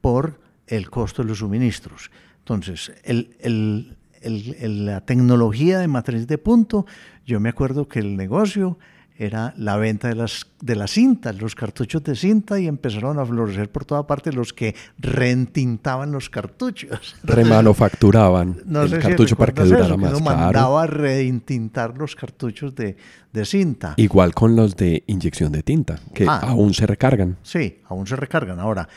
[0.00, 2.10] por el costo de los suministros.
[2.40, 6.84] Entonces, el, el- el- la tecnología de matriz de punto,
[7.26, 8.78] yo me acuerdo que el negocio
[9.22, 13.26] era la venta de las, de las cintas, los cartuchos de cinta, y empezaron a
[13.26, 17.16] florecer por toda parte los que reentintaban los cartuchos.
[17.22, 20.11] Remanufacturaban No el si cartucho para que durara eso, más.
[20.12, 20.40] uno Claro.
[20.40, 22.96] mandaba a reentintar los cartuchos de,
[23.33, 23.94] de cinta.
[23.96, 26.40] Igual con los de inyección de tinta, que Ah.
[26.42, 27.37] aún se recargan.
[27.42, 28.59] Sí, aún se recargan.
[28.59, 28.88] Ahora,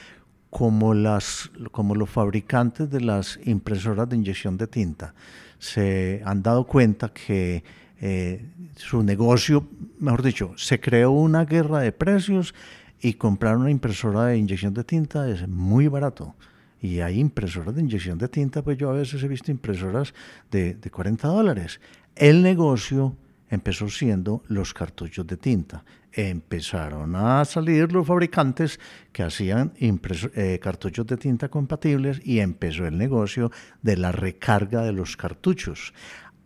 [0.49, 5.13] como, las, como los fabricantes de las impresoras de inyección de tinta
[5.59, 7.63] se han dado cuenta que
[8.05, 8.41] eh,
[8.75, 9.65] su negocio,
[9.97, 12.53] mejor dicho, se creó una guerra de precios
[12.99, 16.35] y comprar una impresora de inyección de tinta es muy barato.
[16.81, 20.13] Y hay impresoras de inyección de tinta, pues yo a veces he visto impresoras
[20.51, 21.79] de, de 40 dólares.
[22.13, 23.15] El negocio
[23.53, 25.85] empezó siendo los cartuchos de tinta.
[26.11, 28.79] Empezaron a salir los fabricantes
[29.11, 34.91] que hacían eh, cartuchos de tinta compatibles y empezó el negocio de la recarga de
[34.91, 35.93] los cartuchos.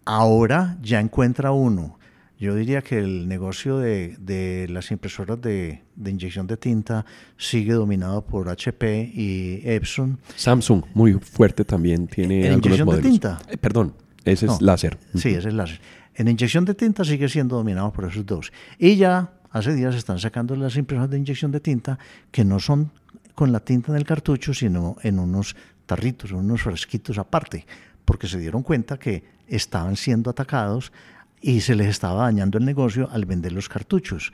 [0.08, 2.00] Ahora ya encuentra uno.
[2.40, 7.74] Yo diría que el negocio de, de las impresoras de, de inyección de tinta sigue
[7.74, 10.20] dominado por HP y Epson.
[10.36, 13.42] Samsung, muy fuerte también, tiene ¿En algunos inyección de tinta?
[13.50, 14.98] Eh, perdón, ese es láser.
[15.16, 15.82] Sí, ese es láser.
[16.14, 18.52] En inyección de tinta sigue siendo dominado por esos dos.
[18.78, 21.98] Y ya hace días están sacando las impresoras de inyección de tinta
[22.32, 22.92] que no son
[23.34, 25.56] con la tinta en el cartucho, sino en unos
[25.88, 27.66] tarritos, unos fresquitos aparte,
[28.08, 30.94] porque se dieron cuenta que estaban siendo atacados
[31.42, 34.32] y se les estaba dañando el negocio al vender los cartuchos.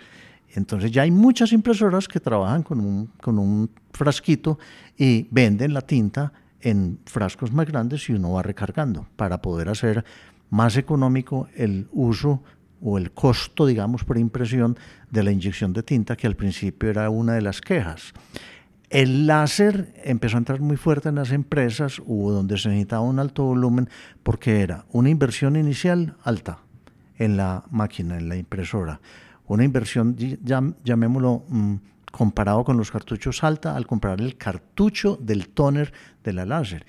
[0.53, 4.59] Entonces ya hay muchas impresoras que trabajan con un, con un frasquito
[4.95, 6.31] y venden la tinta
[6.62, 10.05] en frascos más grandes y uno va recargando para poder hacer
[10.51, 12.43] más económico el uso
[12.79, 14.77] o el costo, digamos, por impresión
[15.09, 18.13] de la inyección de tinta, que al principio era una de las quejas.
[18.93, 23.17] El láser empezó a entrar muy fuerte en las empresas, hubo donde se necesitaba un
[23.17, 23.89] alto volumen,
[24.21, 26.60] porque era una inversión inicial alta
[27.17, 29.01] en la máquina, en la impresora.
[29.47, 30.15] Una inversión,
[30.84, 31.75] llamémoslo, mm,
[32.12, 35.91] comparado con los cartuchos alta al comprar el cartucho del toner
[36.23, 36.86] de la láser.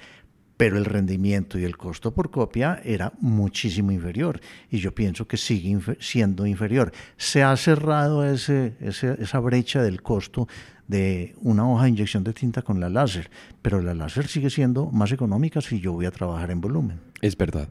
[0.59, 4.41] Pero el rendimiento y el costo por copia era muchísimo inferior
[4.71, 6.93] y yo pienso que sigue siendo inferior.
[7.17, 10.47] Se ha cerrado ese- esa brecha del costo
[10.89, 13.31] de una hoja de inyección de tinta con la láser,
[13.63, 17.01] pero la láser sigue siendo más económica si yo voy a trabajar en volumen.
[17.21, 17.69] Es verdad.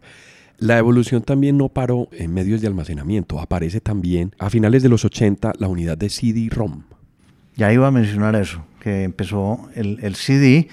[0.57, 3.39] La evolución también no paró en medios de almacenamiento.
[3.39, 6.83] Aparece también a finales de los 80 la unidad de CD-ROM.
[7.55, 10.69] Ya iba a mencionar eso, que empezó el, el CD,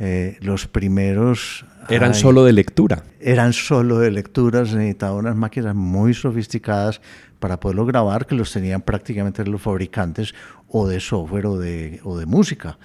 [0.00, 1.66] eh, los primeros...
[1.88, 3.04] Eran ay, solo de lectura.
[3.20, 7.00] eran solo de lectura, se necesitaban unas máquinas muy sofisticadas
[7.38, 10.34] para poderlo grabar, que los tenían prácticamente los fabricantes
[10.68, 12.78] o de software o de, o de música.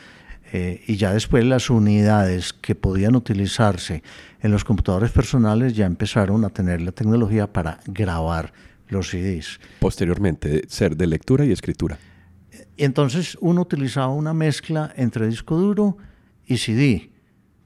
[0.52, 4.04] Eh, y ya después las unidades que podían utilizarse
[4.42, 8.54] en los computadores personales ya empezaron a tener la tecnología para grabar
[8.90, 9.60] los CDs.
[9.80, 11.98] Posteriormente, ser de lectura y escritura.
[12.78, 15.98] Y entonces uno utilizaba una mezcla entre disco duro
[16.46, 17.10] y CD,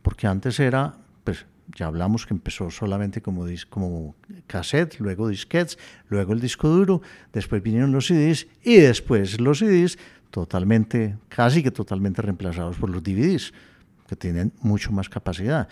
[0.02, 4.16] porque antes era, pues ya hablamos que empezó solamente como, como
[4.48, 7.02] cassette, luego disquetes, luego el disco duro,
[7.34, 9.98] después vinieron los CDs y después los CDs
[10.32, 13.54] totalmente, casi que totalmente reemplazados por los DVDs,
[14.08, 15.68] que tienen mucho más capacidad.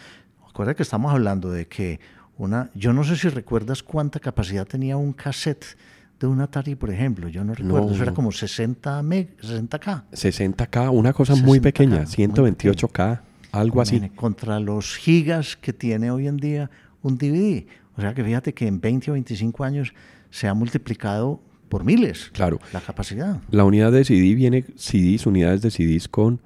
[0.48, 2.00] Acuerda que estamos hablando de que
[2.38, 5.78] una, yo no sé si recuerdas cuánta capacidad tenía un cassette
[6.20, 10.04] de un Atari, por ejemplo, yo no recuerdo, eso era como 60 meg, 60K.
[10.12, 11.98] 60K, una cosa muy 60K, pequeña.
[11.98, 14.00] muy 128K, algo así.
[14.16, 16.70] Contra los gigas que tiene hoy en día
[17.04, 17.66] un DVD.
[17.96, 19.94] O sea que fíjate que en 20 o 25 años
[20.30, 22.60] se ha multiplicado por miles Claro.
[22.74, 23.40] la capacidad.
[23.52, 26.40] La unidad de CD viene CDs, unidades de CDs con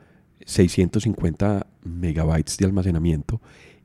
[0.45, 3.41] 650 megabytes de almacenamiento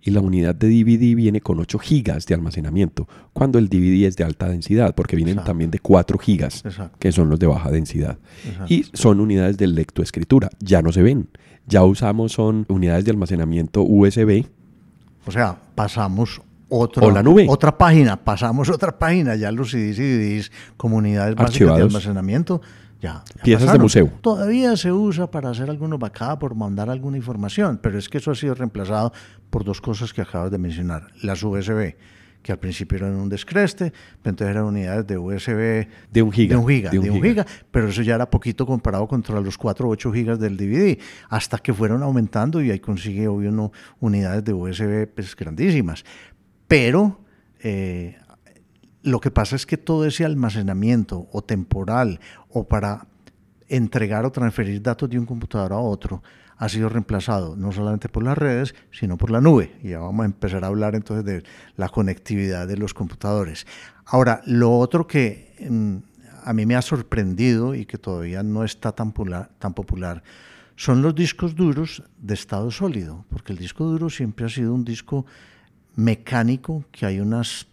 [0.07, 4.17] y la unidad de DVD viene con 8 gigas de almacenamiento, cuando el DVD es
[4.17, 5.51] de alta densidad, porque vienen Exacto.
[5.51, 6.97] también de 4 gigas, Exacto.
[6.99, 8.17] que son los de baja densidad.
[8.47, 8.73] Exacto.
[8.73, 11.29] Y son unidades de lectoescritura, ya no se ven.
[11.67, 14.47] Ya usamos son unidades de almacenamiento USB
[15.27, 17.47] O sea, pasamos otra, O la nube.
[17.49, 22.61] otra página, pasamos otra página, ya los CDs y DVDs, comunidades básicas de almacenamiento,
[23.01, 24.11] ya, ya Piezas de museo.
[24.21, 28.31] Todavía se usa para hacer algunos backup, por mandar alguna información, pero es que eso
[28.31, 29.13] ha sido reemplazado
[29.51, 31.09] por dos cosas que acabas de mencionar.
[31.23, 31.95] Las USB,
[32.43, 36.55] que al principio eran un descreste, pero entonces eran unidades de USB De un giga,
[36.55, 37.45] de un giga, de un de un giga.
[37.45, 40.99] giga, pero eso ya era poquito comparado contra los 4 o 8 gigas del DVD,
[41.29, 46.05] hasta que fueron aumentando y ahí consigue, obvio, uno, unidades de USB pues, grandísimas.
[46.69, 47.21] Pero
[47.61, 48.17] eh,
[49.07, 52.21] lo que pasa es que todo ese almacenamiento o temporal
[52.57, 53.07] o para
[53.69, 56.23] entregar o transferir datos de un computador a otro
[56.57, 59.77] ha sido reemplazado no solamente por las redes, sino por la nube.
[59.83, 61.43] Y ya vamos a empezar a hablar entonces de
[61.77, 63.67] la conectividad de los computadores.
[64.07, 65.97] Ahora, lo otro que mm,
[66.45, 70.23] a mí me ha sorprendido y que todavía no está tan popular, tan popular
[70.77, 74.85] son los discos duros de estado sólido, porque el disco duro siempre ha sido un
[74.85, 75.27] disco
[75.95, 77.67] mecánico que hay unas,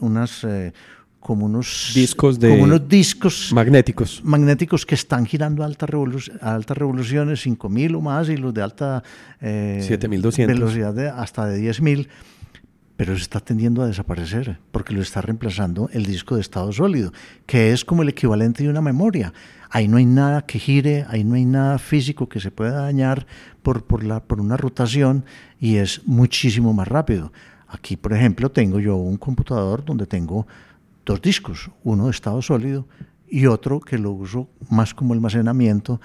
[0.00, 0.72] unas eh,
[1.20, 4.20] como unos Discos de- como unos discos Magnéticos.
[4.24, 8.54] magnéticos que están girando a altas, revolu- a altas revoluciones, 5000 o más, y los
[8.54, 9.02] de alta
[9.40, 10.54] eh, 7200.
[10.58, 12.08] velocidad de hasta de 10000,
[12.96, 17.12] pero se está tendiendo a desaparecer porque lo está reemplazando el disco de estado sólido,
[17.46, 19.32] que es como el equivalente de una memoria.
[19.70, 23.26] Ahí no hay nada que gire, ahí no hay nada físico que se pueda dañar
[23.62, 25.24] por, por, la, por una rotación
[25.60, 27.32] y es muchísimo más rápido.
[27.68, 30.46] Aquí, por ejemplo, tengo yo un computador donde tengo
[31.08, 32.86] dos discos, uno de estado sólido
[33.26, 36.02] y otro que lo uso más como almacenamiento,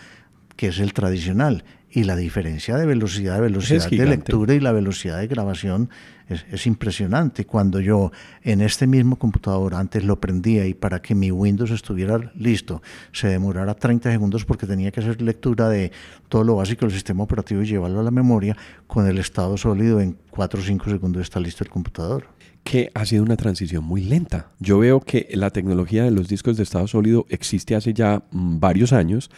[0.55, 1.65] que es el tradicional.
[1.95, 5.89] Y la diferencia de velocidad, de velocidad de lectura y la velocidad de grabación
[6.27, 7.45] es, es impresionante.
[7.45, 8.11] Cuando yo
[8.41, 13.27] en este mismo computador antes lo prendía y para que mi Windows estuviera listo se
[13.27, 15.91] demorara 30 segundos porque tenía que hacer lectura de
[16.29, 19.99] todo lo básico del sistema operativo y llevarlo a la memoria, con el estado sólido
[19.99, 22.25] en 4 o 5 segundos está listo el computador.
[22.63, 24.51] Que ha sido una transición muy lenta.
[24.59, 28.59] Yo veo que la tecnología de los discos de estado sólido existe hace ya mm,
[28.59, 29.29] varios años,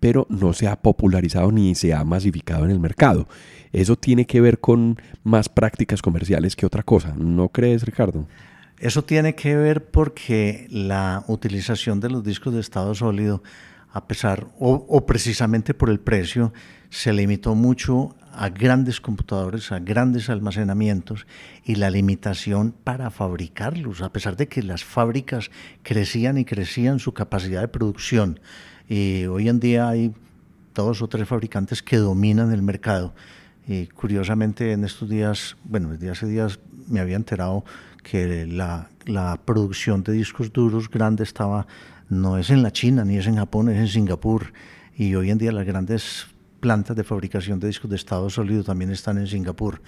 [0.00, 3.28] pero no se ha popularizado ni se ha masificado en el mercado.
[3.72, 7.14] Eso tiene que ver con más prácticas comerciales que otra cosa.
[7.16, 8.26] ¿No crees, Ricardo?
[8.78, 13.44] Eso tiene que ver porque la utilización de los discos de estado sólido,
[13.92, 16.52] a pesar, o, o precisamente por el precio,
[16.90, 21.26] se limitó mucho a grandes computadores, a grandes almacenamientos
[21.64, 25.50] y la limitación para fabricarlos, a pesar de que las fábricas
[25.82, 28.40] crecían y crecían su capacidad de producción.
[28.88, 30.12] Y hoy en día hay
[30.74, 33.14] dos o tres fabricantes que dominan el mercado.
[33.68, 37.64] Y curiosamente en estos días, bueno, desde hace días me había enterado
[38.02, 41.66] que la, la producción de discos duros grande estaba,
[42.08, 44.52] no es en la China, ni es en Japón, es en Singapur.
[44.96, 46.26] Y hoy en día las grandes
[46.62, 49.82] plantas de fabricación de discos de estado sólido también están en Singapur.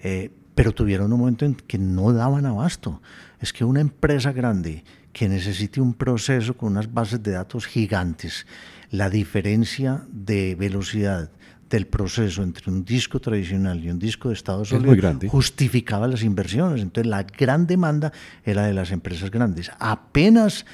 [0.00, 3.00] Eh, pero tuvieron un momento en que no daban abasto.
[3.40, 8.46] Es que una empresa grande que necesite un proceso con unas bases de datos gigantes,
[8.90, 11.30] la diferencia de velocidad
[11.70, 15.28] del proceso entre un disco tradicional y un disco de estado Es sólido grande.
[15.28, 16.82] justificaba las inversiones.
[16.82, 18.12] Entonces la gran demanda
[18.44, 19.70] era de las empresas grandes.
[19.78, 20.66] Apenas,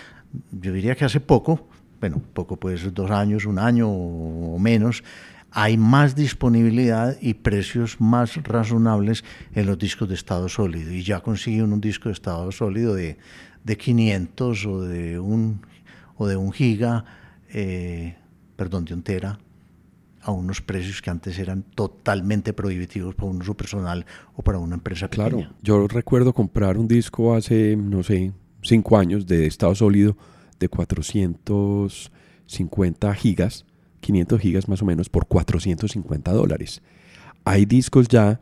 [0.50, 1.68] yo diría que hace poco,
[2.00, 5.02] bueno, poco puede ser dos años, un año o menos,
[5.56, 9.22] hay más disponibilidad y precios más razonables
[9.54, 10.90] en los discos de estado sólido.
[10.92, 13.18] Y ya consigue un disco de estado sólido de,
[13.62, 15.60] de 500 o de un,
[16.16, 17.04] o de un giga,
[17.50, 18.16] eh,
[18.56, 19.38] perdón, de un tera,
[20.22, 24.74] a unos precios que antes eran totalmente prohibitivos para un uso personal o para una
[24.74, 25.36] empresa Claro.
[25.36, 25.54] pequeña.
[25.62, 30.16] Yo recuerdo comprar un disco hace, no sé, cinco años de estado sólido
[30.58, 33.64] de 450 gigas,
[34.04, 36.82] 500 gigas más o menos, por 450 dólares.
[37.44, 38.40] Hay discos ya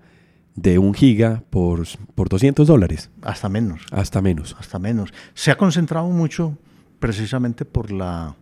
[0.55, 3.83] de un giga por, por 200 dólares, Hasta menos.
[3.91, 4.55] hasta menos.
[4.59, 5.13] hasta menos.
[5.35, 6.59] Se ha concentrado mucho
[6.99, 8.37] precisamente por la,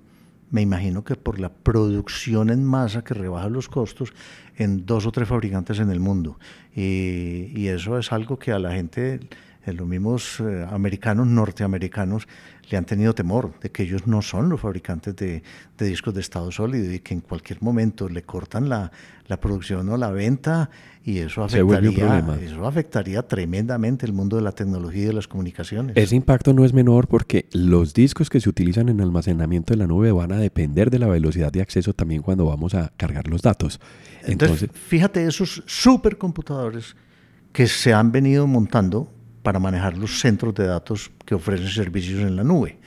[0.50, 4.12] me imagino que por la producción en masa que rebaja los costos
[4.56, 6.38] en dos o tres fabricantes en el mundo.
[6.74, 9.20] Y, y eso es algo que a la gente,
[9.66, 12.26] los mismos eh, americanos, norteamericanos,
[12.70, 15.42] le han tenido temor de que ellos no son los fabricantes de,
[15.76, 18.90] de discos de estado sólido y que en cualquier momento le cortan la,
[19.26, 20.70] la producción o la venta
[21.04, 25.96] y eso afectaría, eso afectaría tremendamente el mundo de la tecnología y de las comunicaciones.
[25.96, 29.86] Ese impacto no es menor porque los discos que se utilizan en almacenamiento de la
[29.86, 33.42] nube van a depender de la velocidad de acceso también cuando vamos a cargar los
[33.42, 33.80] datos.
[34.22, 36.96] Entonces, Entonces, fíjate esos supercomputadores
[37.52, 39.10] que se han venido montando
[39.42, 42.78] para manejar los centros de datos que ofrecen servicios en la nube.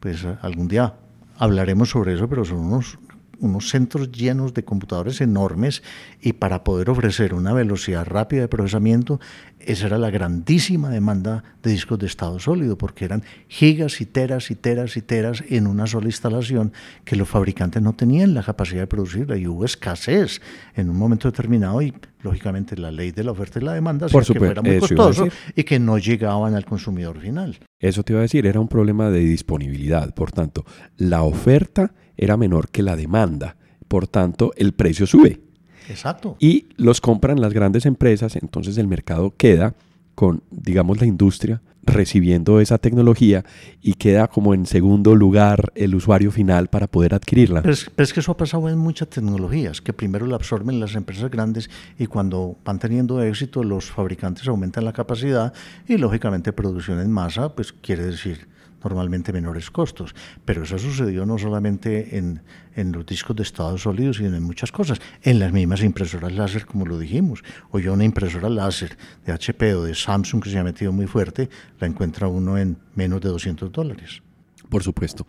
[0.00, 0.94] Pues a- algún día
[1.38, 2.98] hablaremos sobre eso, pero son unos
[3.42, 5.82] unos centros llenos de computadores enormes
[6.20, 9.20] y para poder ofrecer una velocidad rápida de procesamiento,
[9.58, 14.50] esa era la grandísima demanda de discos de estado sólido, porque eran gigas y teras
[14.50, 16.72] y teras y teras en una sola instalación
[17.04, 20.40] que los fabricantes no tenían la capacidad de producirla y hubo escasez
[20.74, 24.22] en un momento determinado y lógicamente la ley de la oferta y la demanda Por
[24.22, 25.26] hacía que fuera muy costoso
[25.56, 27.58] y que no llegaban al consumidor final.
[27.80, 30.14] Eso te iba a decir, era un problema de disponibilidad.
[30.14, 30.64] Por tanto,
[30.96, 31.92] la oferta
[32.22, 33.56] era menor que la demanda.
[33.88, 35.40] Por tanto, el precio sube.
[35.88, 36.36] Exacto.
[36.38, 39.74] Y los compran las grandes empresas, entonces el mercado queda
[40.14, 43.44] con, digamos, la industria recibiendo esa tecnología
[43.80, 47.62] y queda como en segundo lugar el usuario final para poder adquirirla.
[47.62, 50.78] Pero es, pero es que eso ha pasado en muchas tecnologías, que primero la absorben
[50.78, 55.52] las empresas grandes y cuando van teniendo éxito los fabricantes aumentan la capacidad
[55.88, 58.46] y lógicamente producción en masa, pues quiere decir
[58.84, 60.14] normalmente menores costos.
[60.44, 62.42] Pero eso sucedió no solamente en,
[62.74, 65.00] en los discos de estado sólido, sino en muchas cosas.
[65.22, 67.42] En las mismas impresoras láser, como lo dijimos.
[67.70, 71.06] O yo una impresora láser de HP o de Samsung que se ha metido muy
[71.06, 74.22] fuerte, la encuentra uno en menos de 200 dólares.
[74.68, 75.26] Por supuesto.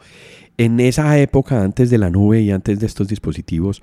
[0.57, 3.81] En esa época, antes de la nube y antes de estos dispositivos,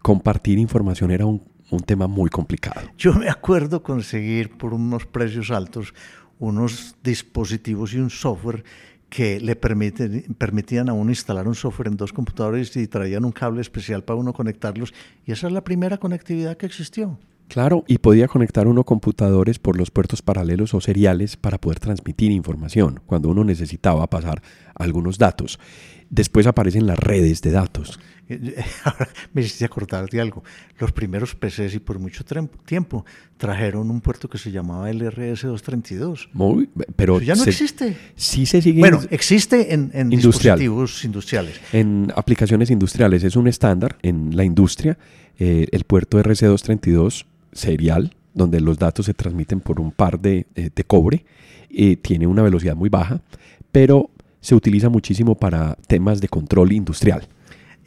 [0.00, 2.80] compartir información era un, un tema muy complicado.
[2.96, 5.92] Yo me acuerdo conseguir por unos precios altos
[6.38, 8.64] unos dispositivos y un software
[9.14, 13.60] que le permitían a uno instalar un software en dos computadores y traían un cable
[13.60, 14.92] especial para uno conectarlos.
[15.24, 17.16] Y esa es la primera conectividad que existió.
[17.46, 22.32] Claro, y podía conectar uno computadores por los puertos paralelos o seriales para poder transmitir
[22.32, 24.42] información cuando uno necesitaba pasar
[24.74, 25.60] algunos datos.
[26.14, 27.98] Después aparecen las redes de datos.
[28.84, 30.44] Ahora me hiciste acordar de algo.
[30.78, 32.24] Los primeros PCs y por mucho
[32.64, 33.04] tiempo
[33.36, 36.28] trajeron un puerto que se llamaba LRS-232.
[36.32, 37.96] Muy, pero Eso ya no se- existe.
[38.14, 40.56] Sí se sigue Bueno, existe en, en Industrial.
[40.58, 41.60] dispositivos industriales.
[41.72, 43.24] en aplicaciones industriales.
[43.24, 44.96] Es un estándar en la industria.
[45.40, 50.70] eh, el puerto RC232 serial, donde los datos se transmiten por un par de, eh,
[50.72, 51.24] de cobre,
[51.70, 53.20] eh, tiene una velocidad muy baja,
[53.72, 54.10] pero
[54.44, 57.26] se utiliza muchísimo para temas de control industrial.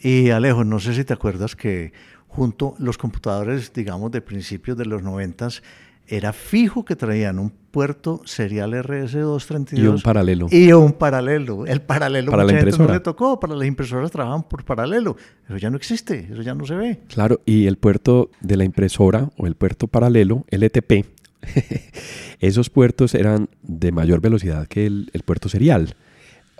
[0.01, 1.93] Y Alejo, no sé si te acuerdas que
[2.27, 5.61] junto los computadores, digamos, de principios de los noventas,
[6.07, 10.47] era fijo que traían un puerto serial RS232 Y un paralelo.
[10.49, 11.67] y un paralelo.
[11.67, 12.93] El paralelo Para la gente no impresora.
[12.95, 15.15] le tocó, para las impresoras trabajan por paralelo.
[15.47, 17.01] Eso ya no existe, eso ya no se ve.
[17.07, 21.05] Claro, y el puerto de la impresora o el puerto paralelo, LTP,
[22.39, 25.95] esos puertos eran de mayor velocidad que el, el puerto serial.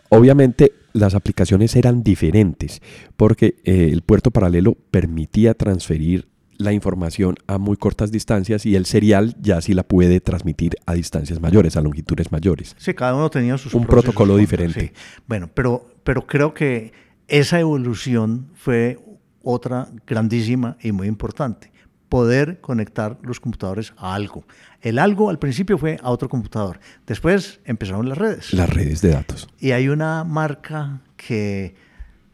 [0.10, 2.82] Obviamente las aplicaciones eran diferentes
[3.16, 6.28] porque eh, el puerto paralelo permitía transferir
[6.58, 10.94] la información a muy cortas distancias y el serial ya sí la puede transmitir a
[10.94, 12.76] distancias mayores, a longitudes mayores.
[12.80, 14.80] Sí, cada uno tenía sus Un protocolo diferente.
[14.80, 14.92] sí.
[15.28, 16.94] Bueno, pero, pero creo que
[17.28, 19.00] esa evolución fue
[19.44, 21.72] otra grandísima y muy importante.
[22.10, 24.46] Poder conectar los computadores a algo.
[24.88, 26.80] El algo al principio fue a otro computador.
[27.06, 28.54] Después empezaron las redes.
[28.54, 29.50] Las redes de datos.
[29.60, 31.76] Y hay una marca que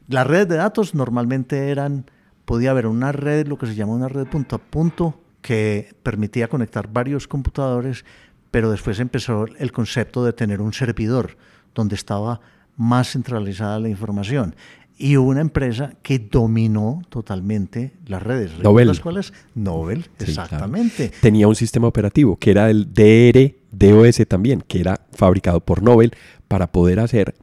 [0.08, 2.12] las redes de datos normalmente eran,
[2.46, 6.48] podía haber una red, lo que se llama una red punto a punto, que permitía
[6.48, 8.06] conectar varios computadores,
[8.52, 11.38] pero después empezó el concepto de tener un servidor
[11.74, 12.40] donde estaba
[12.78, 14.56] más centralizada la información.
[14.98, 18.52] Y una empresa que dominó totalmente las redes.
[18.60, 18.88] Nobel.
[18.88, 19.34] ¿Recuerdas cuál es?
[19.56, 20.32] Nobel, Sí, claro.
[20.44, 21.12] exactamente.
[21.22, 26.12] Tenía un sistema operativo que era el DR DOS también, que era fabricado por Nobel
[26.48, 27.34] para poder hacer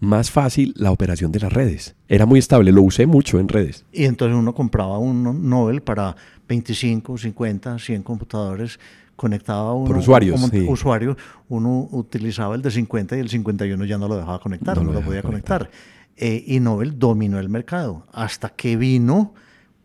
[0.00, 1.94] más fácil la operación de las redes.
[2.08, 3.84] Era muy estable, lo usé mucho en redes.
[3.92, 6.16] Y entonces uno compraba un Nobel para
[6.48, 8.78] 25, 50, 100 computadores,
[9.16, 10.66] conectaba uno Por usuarios, como sí.
[10.68, 11.16] usuario,
[11.48, 14.92] uno utilizaba el de 50 y el 51 ya no lo dejaba conectar, No no,
[14.92, 15.60] lo podía conectar.
[15.68, 15.95] conectar.
[16.16, 19.34] Eh, y Nobel dominó el mercado hasta que vino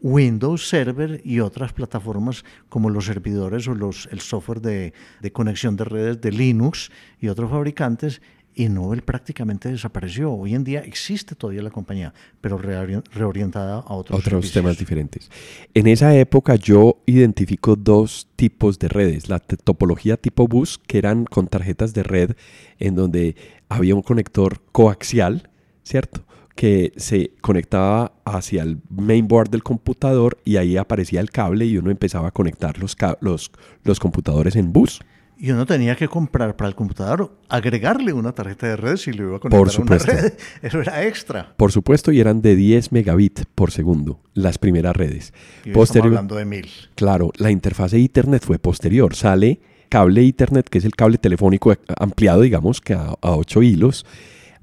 [0.02, 5.76] Windows Server y otras plataformas como los servidores o los, el software de, de conexión
[5.76, 8.22] de redes de Linux y otros fabricantes
[8.54, 10.32] y Nobel prácticamente desapareció.
[10.34, 14.54] Hoy en día existe todavía la compañía, pero reori- reorientada a otros, Otros servicios.
[14.54, 15.30] temas diferentes.
[15.74, 19.30] En esa época yo identifico dos tipos de redes.
[19.30, 22.32] La topología tipo bus, que eran con tarjetas de red
[22.80, 23.36] en donde
[23.70, 25.50] había un conector coaxial,
[25.84, 26.22] ¿cierto?
[26.56, 31.92] Que se conectaba hacia el mainboard del computador y ahí aparecía el cable y uno
[31.92, 33.52] empezaba a conectar los, ca- los,
[33.84, 35.00] los computadores en bus.
[35.40, 39.24] Y uno tenía que comprar para el computador, agregarle una tarjeta de red si lo
[39.30, 40.34] iba a conectar Por a una red.
[40.62, 41.56] Eso era extra.
[41.58, 45.34] Por supuesto, y eran de 10 megabits por segundo las primeras redes.
[45.66, 46.68] Y Posterior- hablando de mil.
[46.94, 49.16] Claro, la interfase de Ethernet fue posterior.
[49.16, 54.06] Sale cable Ethernet, que es el cable telefónico ampliado, digamos, que a, a 8 hilos.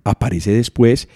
[0.09, 1.07] Aparece después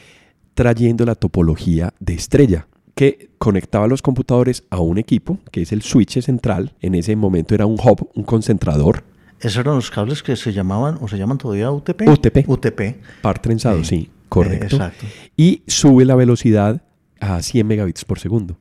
[0.52, 5.80] trayendo la topología de estrella, que conectaba los computadores a un equipo, que es el
[5.80, 6.74] switch central.
[6.80, 9.02] En ese momento era un hub, un concentrador.
[9.40, 12.02] ¿Esos eran los cables que se llamaban o se llaman todavía UTP?
[12.06, 12.44] UTP.
[12.46, 12.80] UTP.
[13.22, 13.96] Par trenzado, Sí.
[14.02, 14.66] sí, correcto.
[14.66, 15.06] Eh, exacto.
[15.38, 16.82] Y sube la velocidad
[17.18, 18.58] a 100 megabits por segundo.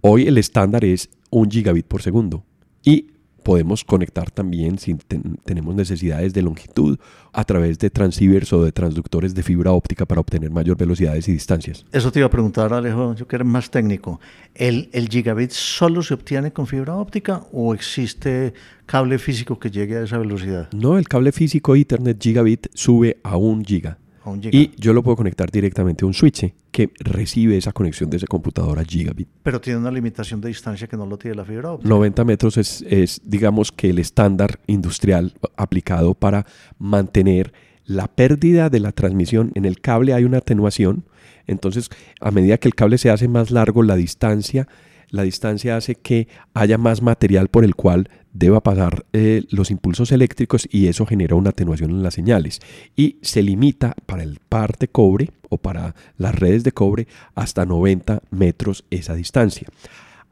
[0.00, 2.44] Hoy el estándar es 1 gigabit por segundo.
[2.84, 3.11] Y
[3.42, 6.98] podemos conectar también, si ten- tenemos necesidades de longitud,
[7.32, 11.32] a través de transceivers o de transductores de fibra óptica para obtener mayor velocidades y
[11.32, 11.84] distancias.
[11.92, 14.20] Eso te iba a preguntar, Alejo, yo que eres más técnico.
[14.54, 18.52] ¿El, ¿El gigabit solo se obtiene con fibra óptica o existe
[18.86, 20.68] cable físico que llegue a esa velocidad?
[20.72, 23.98] No, el cable físico Ethernet gigabit sube a 1 giga.
[24.24, 24.56] A un giga.
[24.56, 28.26] Y yo lo puedo conectar directamente a un switch que recibe esa conexión de ese
[28.26, 29.28] computador a gigabit.
[29.42, 31.88] Pero tiene una limitación de distancia que no lo tiene la fibra óptica.
[31.88, 36.46] 90 metros es, es, digamos que el estándar industrial aplicado para
[36.78, 37.52] mantener
[37.84, 39.52] la pérdida de la transmisión.
[39.54, 41.04] En el cable hay una atenuación,
[41.46, 44.68] entonces a medida que el cable se hace más largo, la distancia,
[45.12, 50.10] la distancia hace que haya más material por el cual deba pasar eh, los impulsos
[50.10, 52.58] eléctricos y eso genera una atenuación en las señales.
[52.96, 57.06] Y se limita para el par de cobre o para las redes de cobre
[57.36, 59.68] hasta 90 metros esa distancia.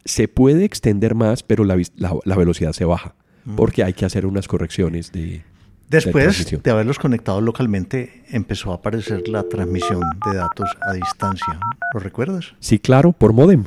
[0.05, 3.15] Se puede extender más, pero la, la- la velocidad se baja
[3.57, 5.21] porque hay que hacer unas correcciones de...
[5.21, 5.43] de
[5.89, 6.63] Después transmisión.
[6.63, 11.59] de haberlos conectado localmente, empezó a aparecer la transmisión de datos a distancia.
[11.93, 12.55] ¿Lo recuerdas?
[12.61, 13.65] Sí, claro, por modem.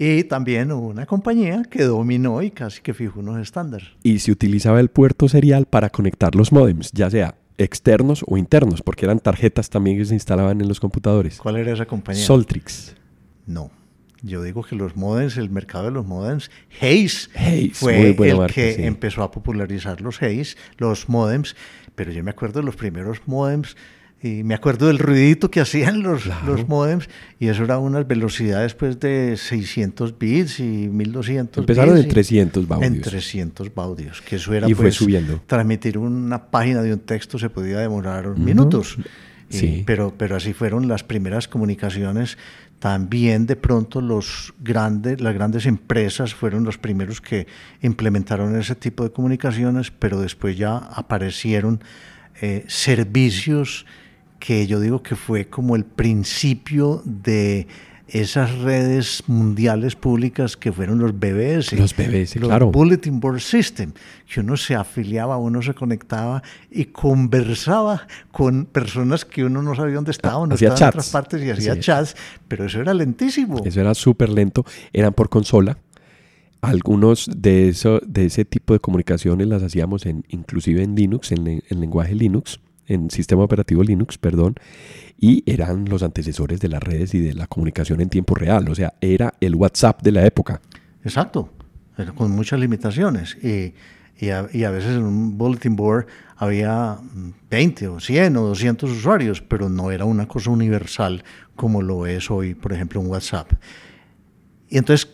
[0.00, 3.88] Y también una compañía que dominó y casi que fijó unos estándares.
[4.04, 8.80] Y se utilizaba el puerto serial para conectar los modems, ya sea externos o internos,
[8.80, 11.38] porque eran tarjetas también que se instalaban en los computadores.
[11.38, 12.24] ¿Cuál era esa compañía?
[12.24, 12.94] Soltrix.
[13.46, 13.72] No.
[14.22, 16.48] Yo digo que los modems, el mercado de los modems,
[16.80, 18.84] Hayes, Hayes, fue el marca, que sí.
[18.84, 21.56] empezó a popularizar los Hayes, los modems,
[21.96, 23.76] pero yo me acuerdo de los primeros modems
[24.20, 26.46] y me acuerdo del ruidito que hacían los, Claro.
[26.56, 27.08] los modems
[27.38, 32.14] y eso era unas velocidades pues de 600 bits y 1200 Empezaron bits en y-
[32.14, 32.92] 300 baudios.
[32.92, 35.40] En 300 baudios, que eso era Y fue pues, subiendo.
[35.46, 38.96] transmitir una página de un texto se podía demorar minutos.
[39.50, 39.82] Y- Sí.
[39.86, 42.36] pero, pero así fueron las primeras comunicaciones.
[42.80, 47.46] También de pronto los grandes, las grandes empresas fueron los primeros que
[47.82, 51.80] implementaron ese tipo de comunicaciones, pero después ya aparecieron
[52.40, 53.84] eh, servicios
[54.38, 57.66] que yo digo que fue como el principio de
[58.08, 61.74] esas redes mundiales públicas que fueron los BBS.
[61.74, 62.70] Los BBS, los claro.
[62.70, 63.92] Bulletin Board System,
[64.32, 69.96] que uno se afiliaba, uno se conectaba y conversaba con personas que uno no sabía
[69.96, 70.94] dónde estaban, no Hacía estaban en chats.
[70.94, 72.16] otras partes y hacía chats,
[72.48, 73.60] pero eso era lentísimo.
[73.64, 74.64] Eso era súper lento.
[74.92, 75.76] Eran por consola.
[76.60, 81.46] Algunos de, eso, de ese tipo de comunicaciones las hacíamos en, inclusive en Linux, en,
[81.46, 82.58] en lenguaje Linux,
[82.88, 84.56] en sistema operativo Linux, perdón,
[85.18, 88.68] y eran los antecesores de las redes y de la comunicación en tiempo real.
[88.68, 90.60] O sea, era el WhatsApp de la época.
[91.04, 91.50] Exacto,
[92.16, 93.36] con muchas limitaciones.
[93.42, 93.74] Y,
[94.18, 98.42] y, a, y a veces en un bulletin board había mm, 20 o 100 o
[98.48, 101.24] 200 usuarios, pero no era una cosa universal
[101.56, 103.52] como lo es hoy, por ejemplo, un WhatsApp.
[104.68, 105.10] Y entonces,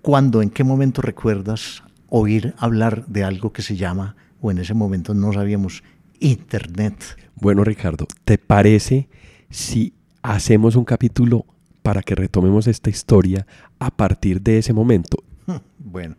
[0.00, 4.74] ¿cuándo, en qué momento recuerdas oír hablar de algo que se llama, o en ese
[4.74, 5.82] momento no sabíamos,
[6.20, 6.96] Internet?
[7.34, 9.08] Bueno, Ricardo, ¿te parece
[9.50, 9.92] si
[10.22, 11.44] hacemos un capítulo
[11.82, 13.46] para que retomemos esta historia
[13.78, 15.18] a partir de ese momento?
[15.78, 16.16] Bueno,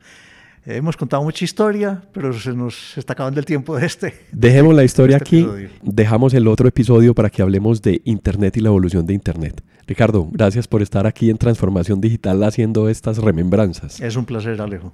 [0.66, 4.14] hemos contado mucha historia, pero se nos está acabando el tiempo de este.
[4.32, 5.70] Dejemos la historia Este aquí, episodio.
[5.84, 9.62] dejamos el otro episodio para que hablemos de Internet y la evolución de Internet.
[9.86, 14.00] Ricardo, gracias por estar aquí en Transformación Digital haciendo estas remembranzas.
[14.00, 14.93] Es un placer, Alejo.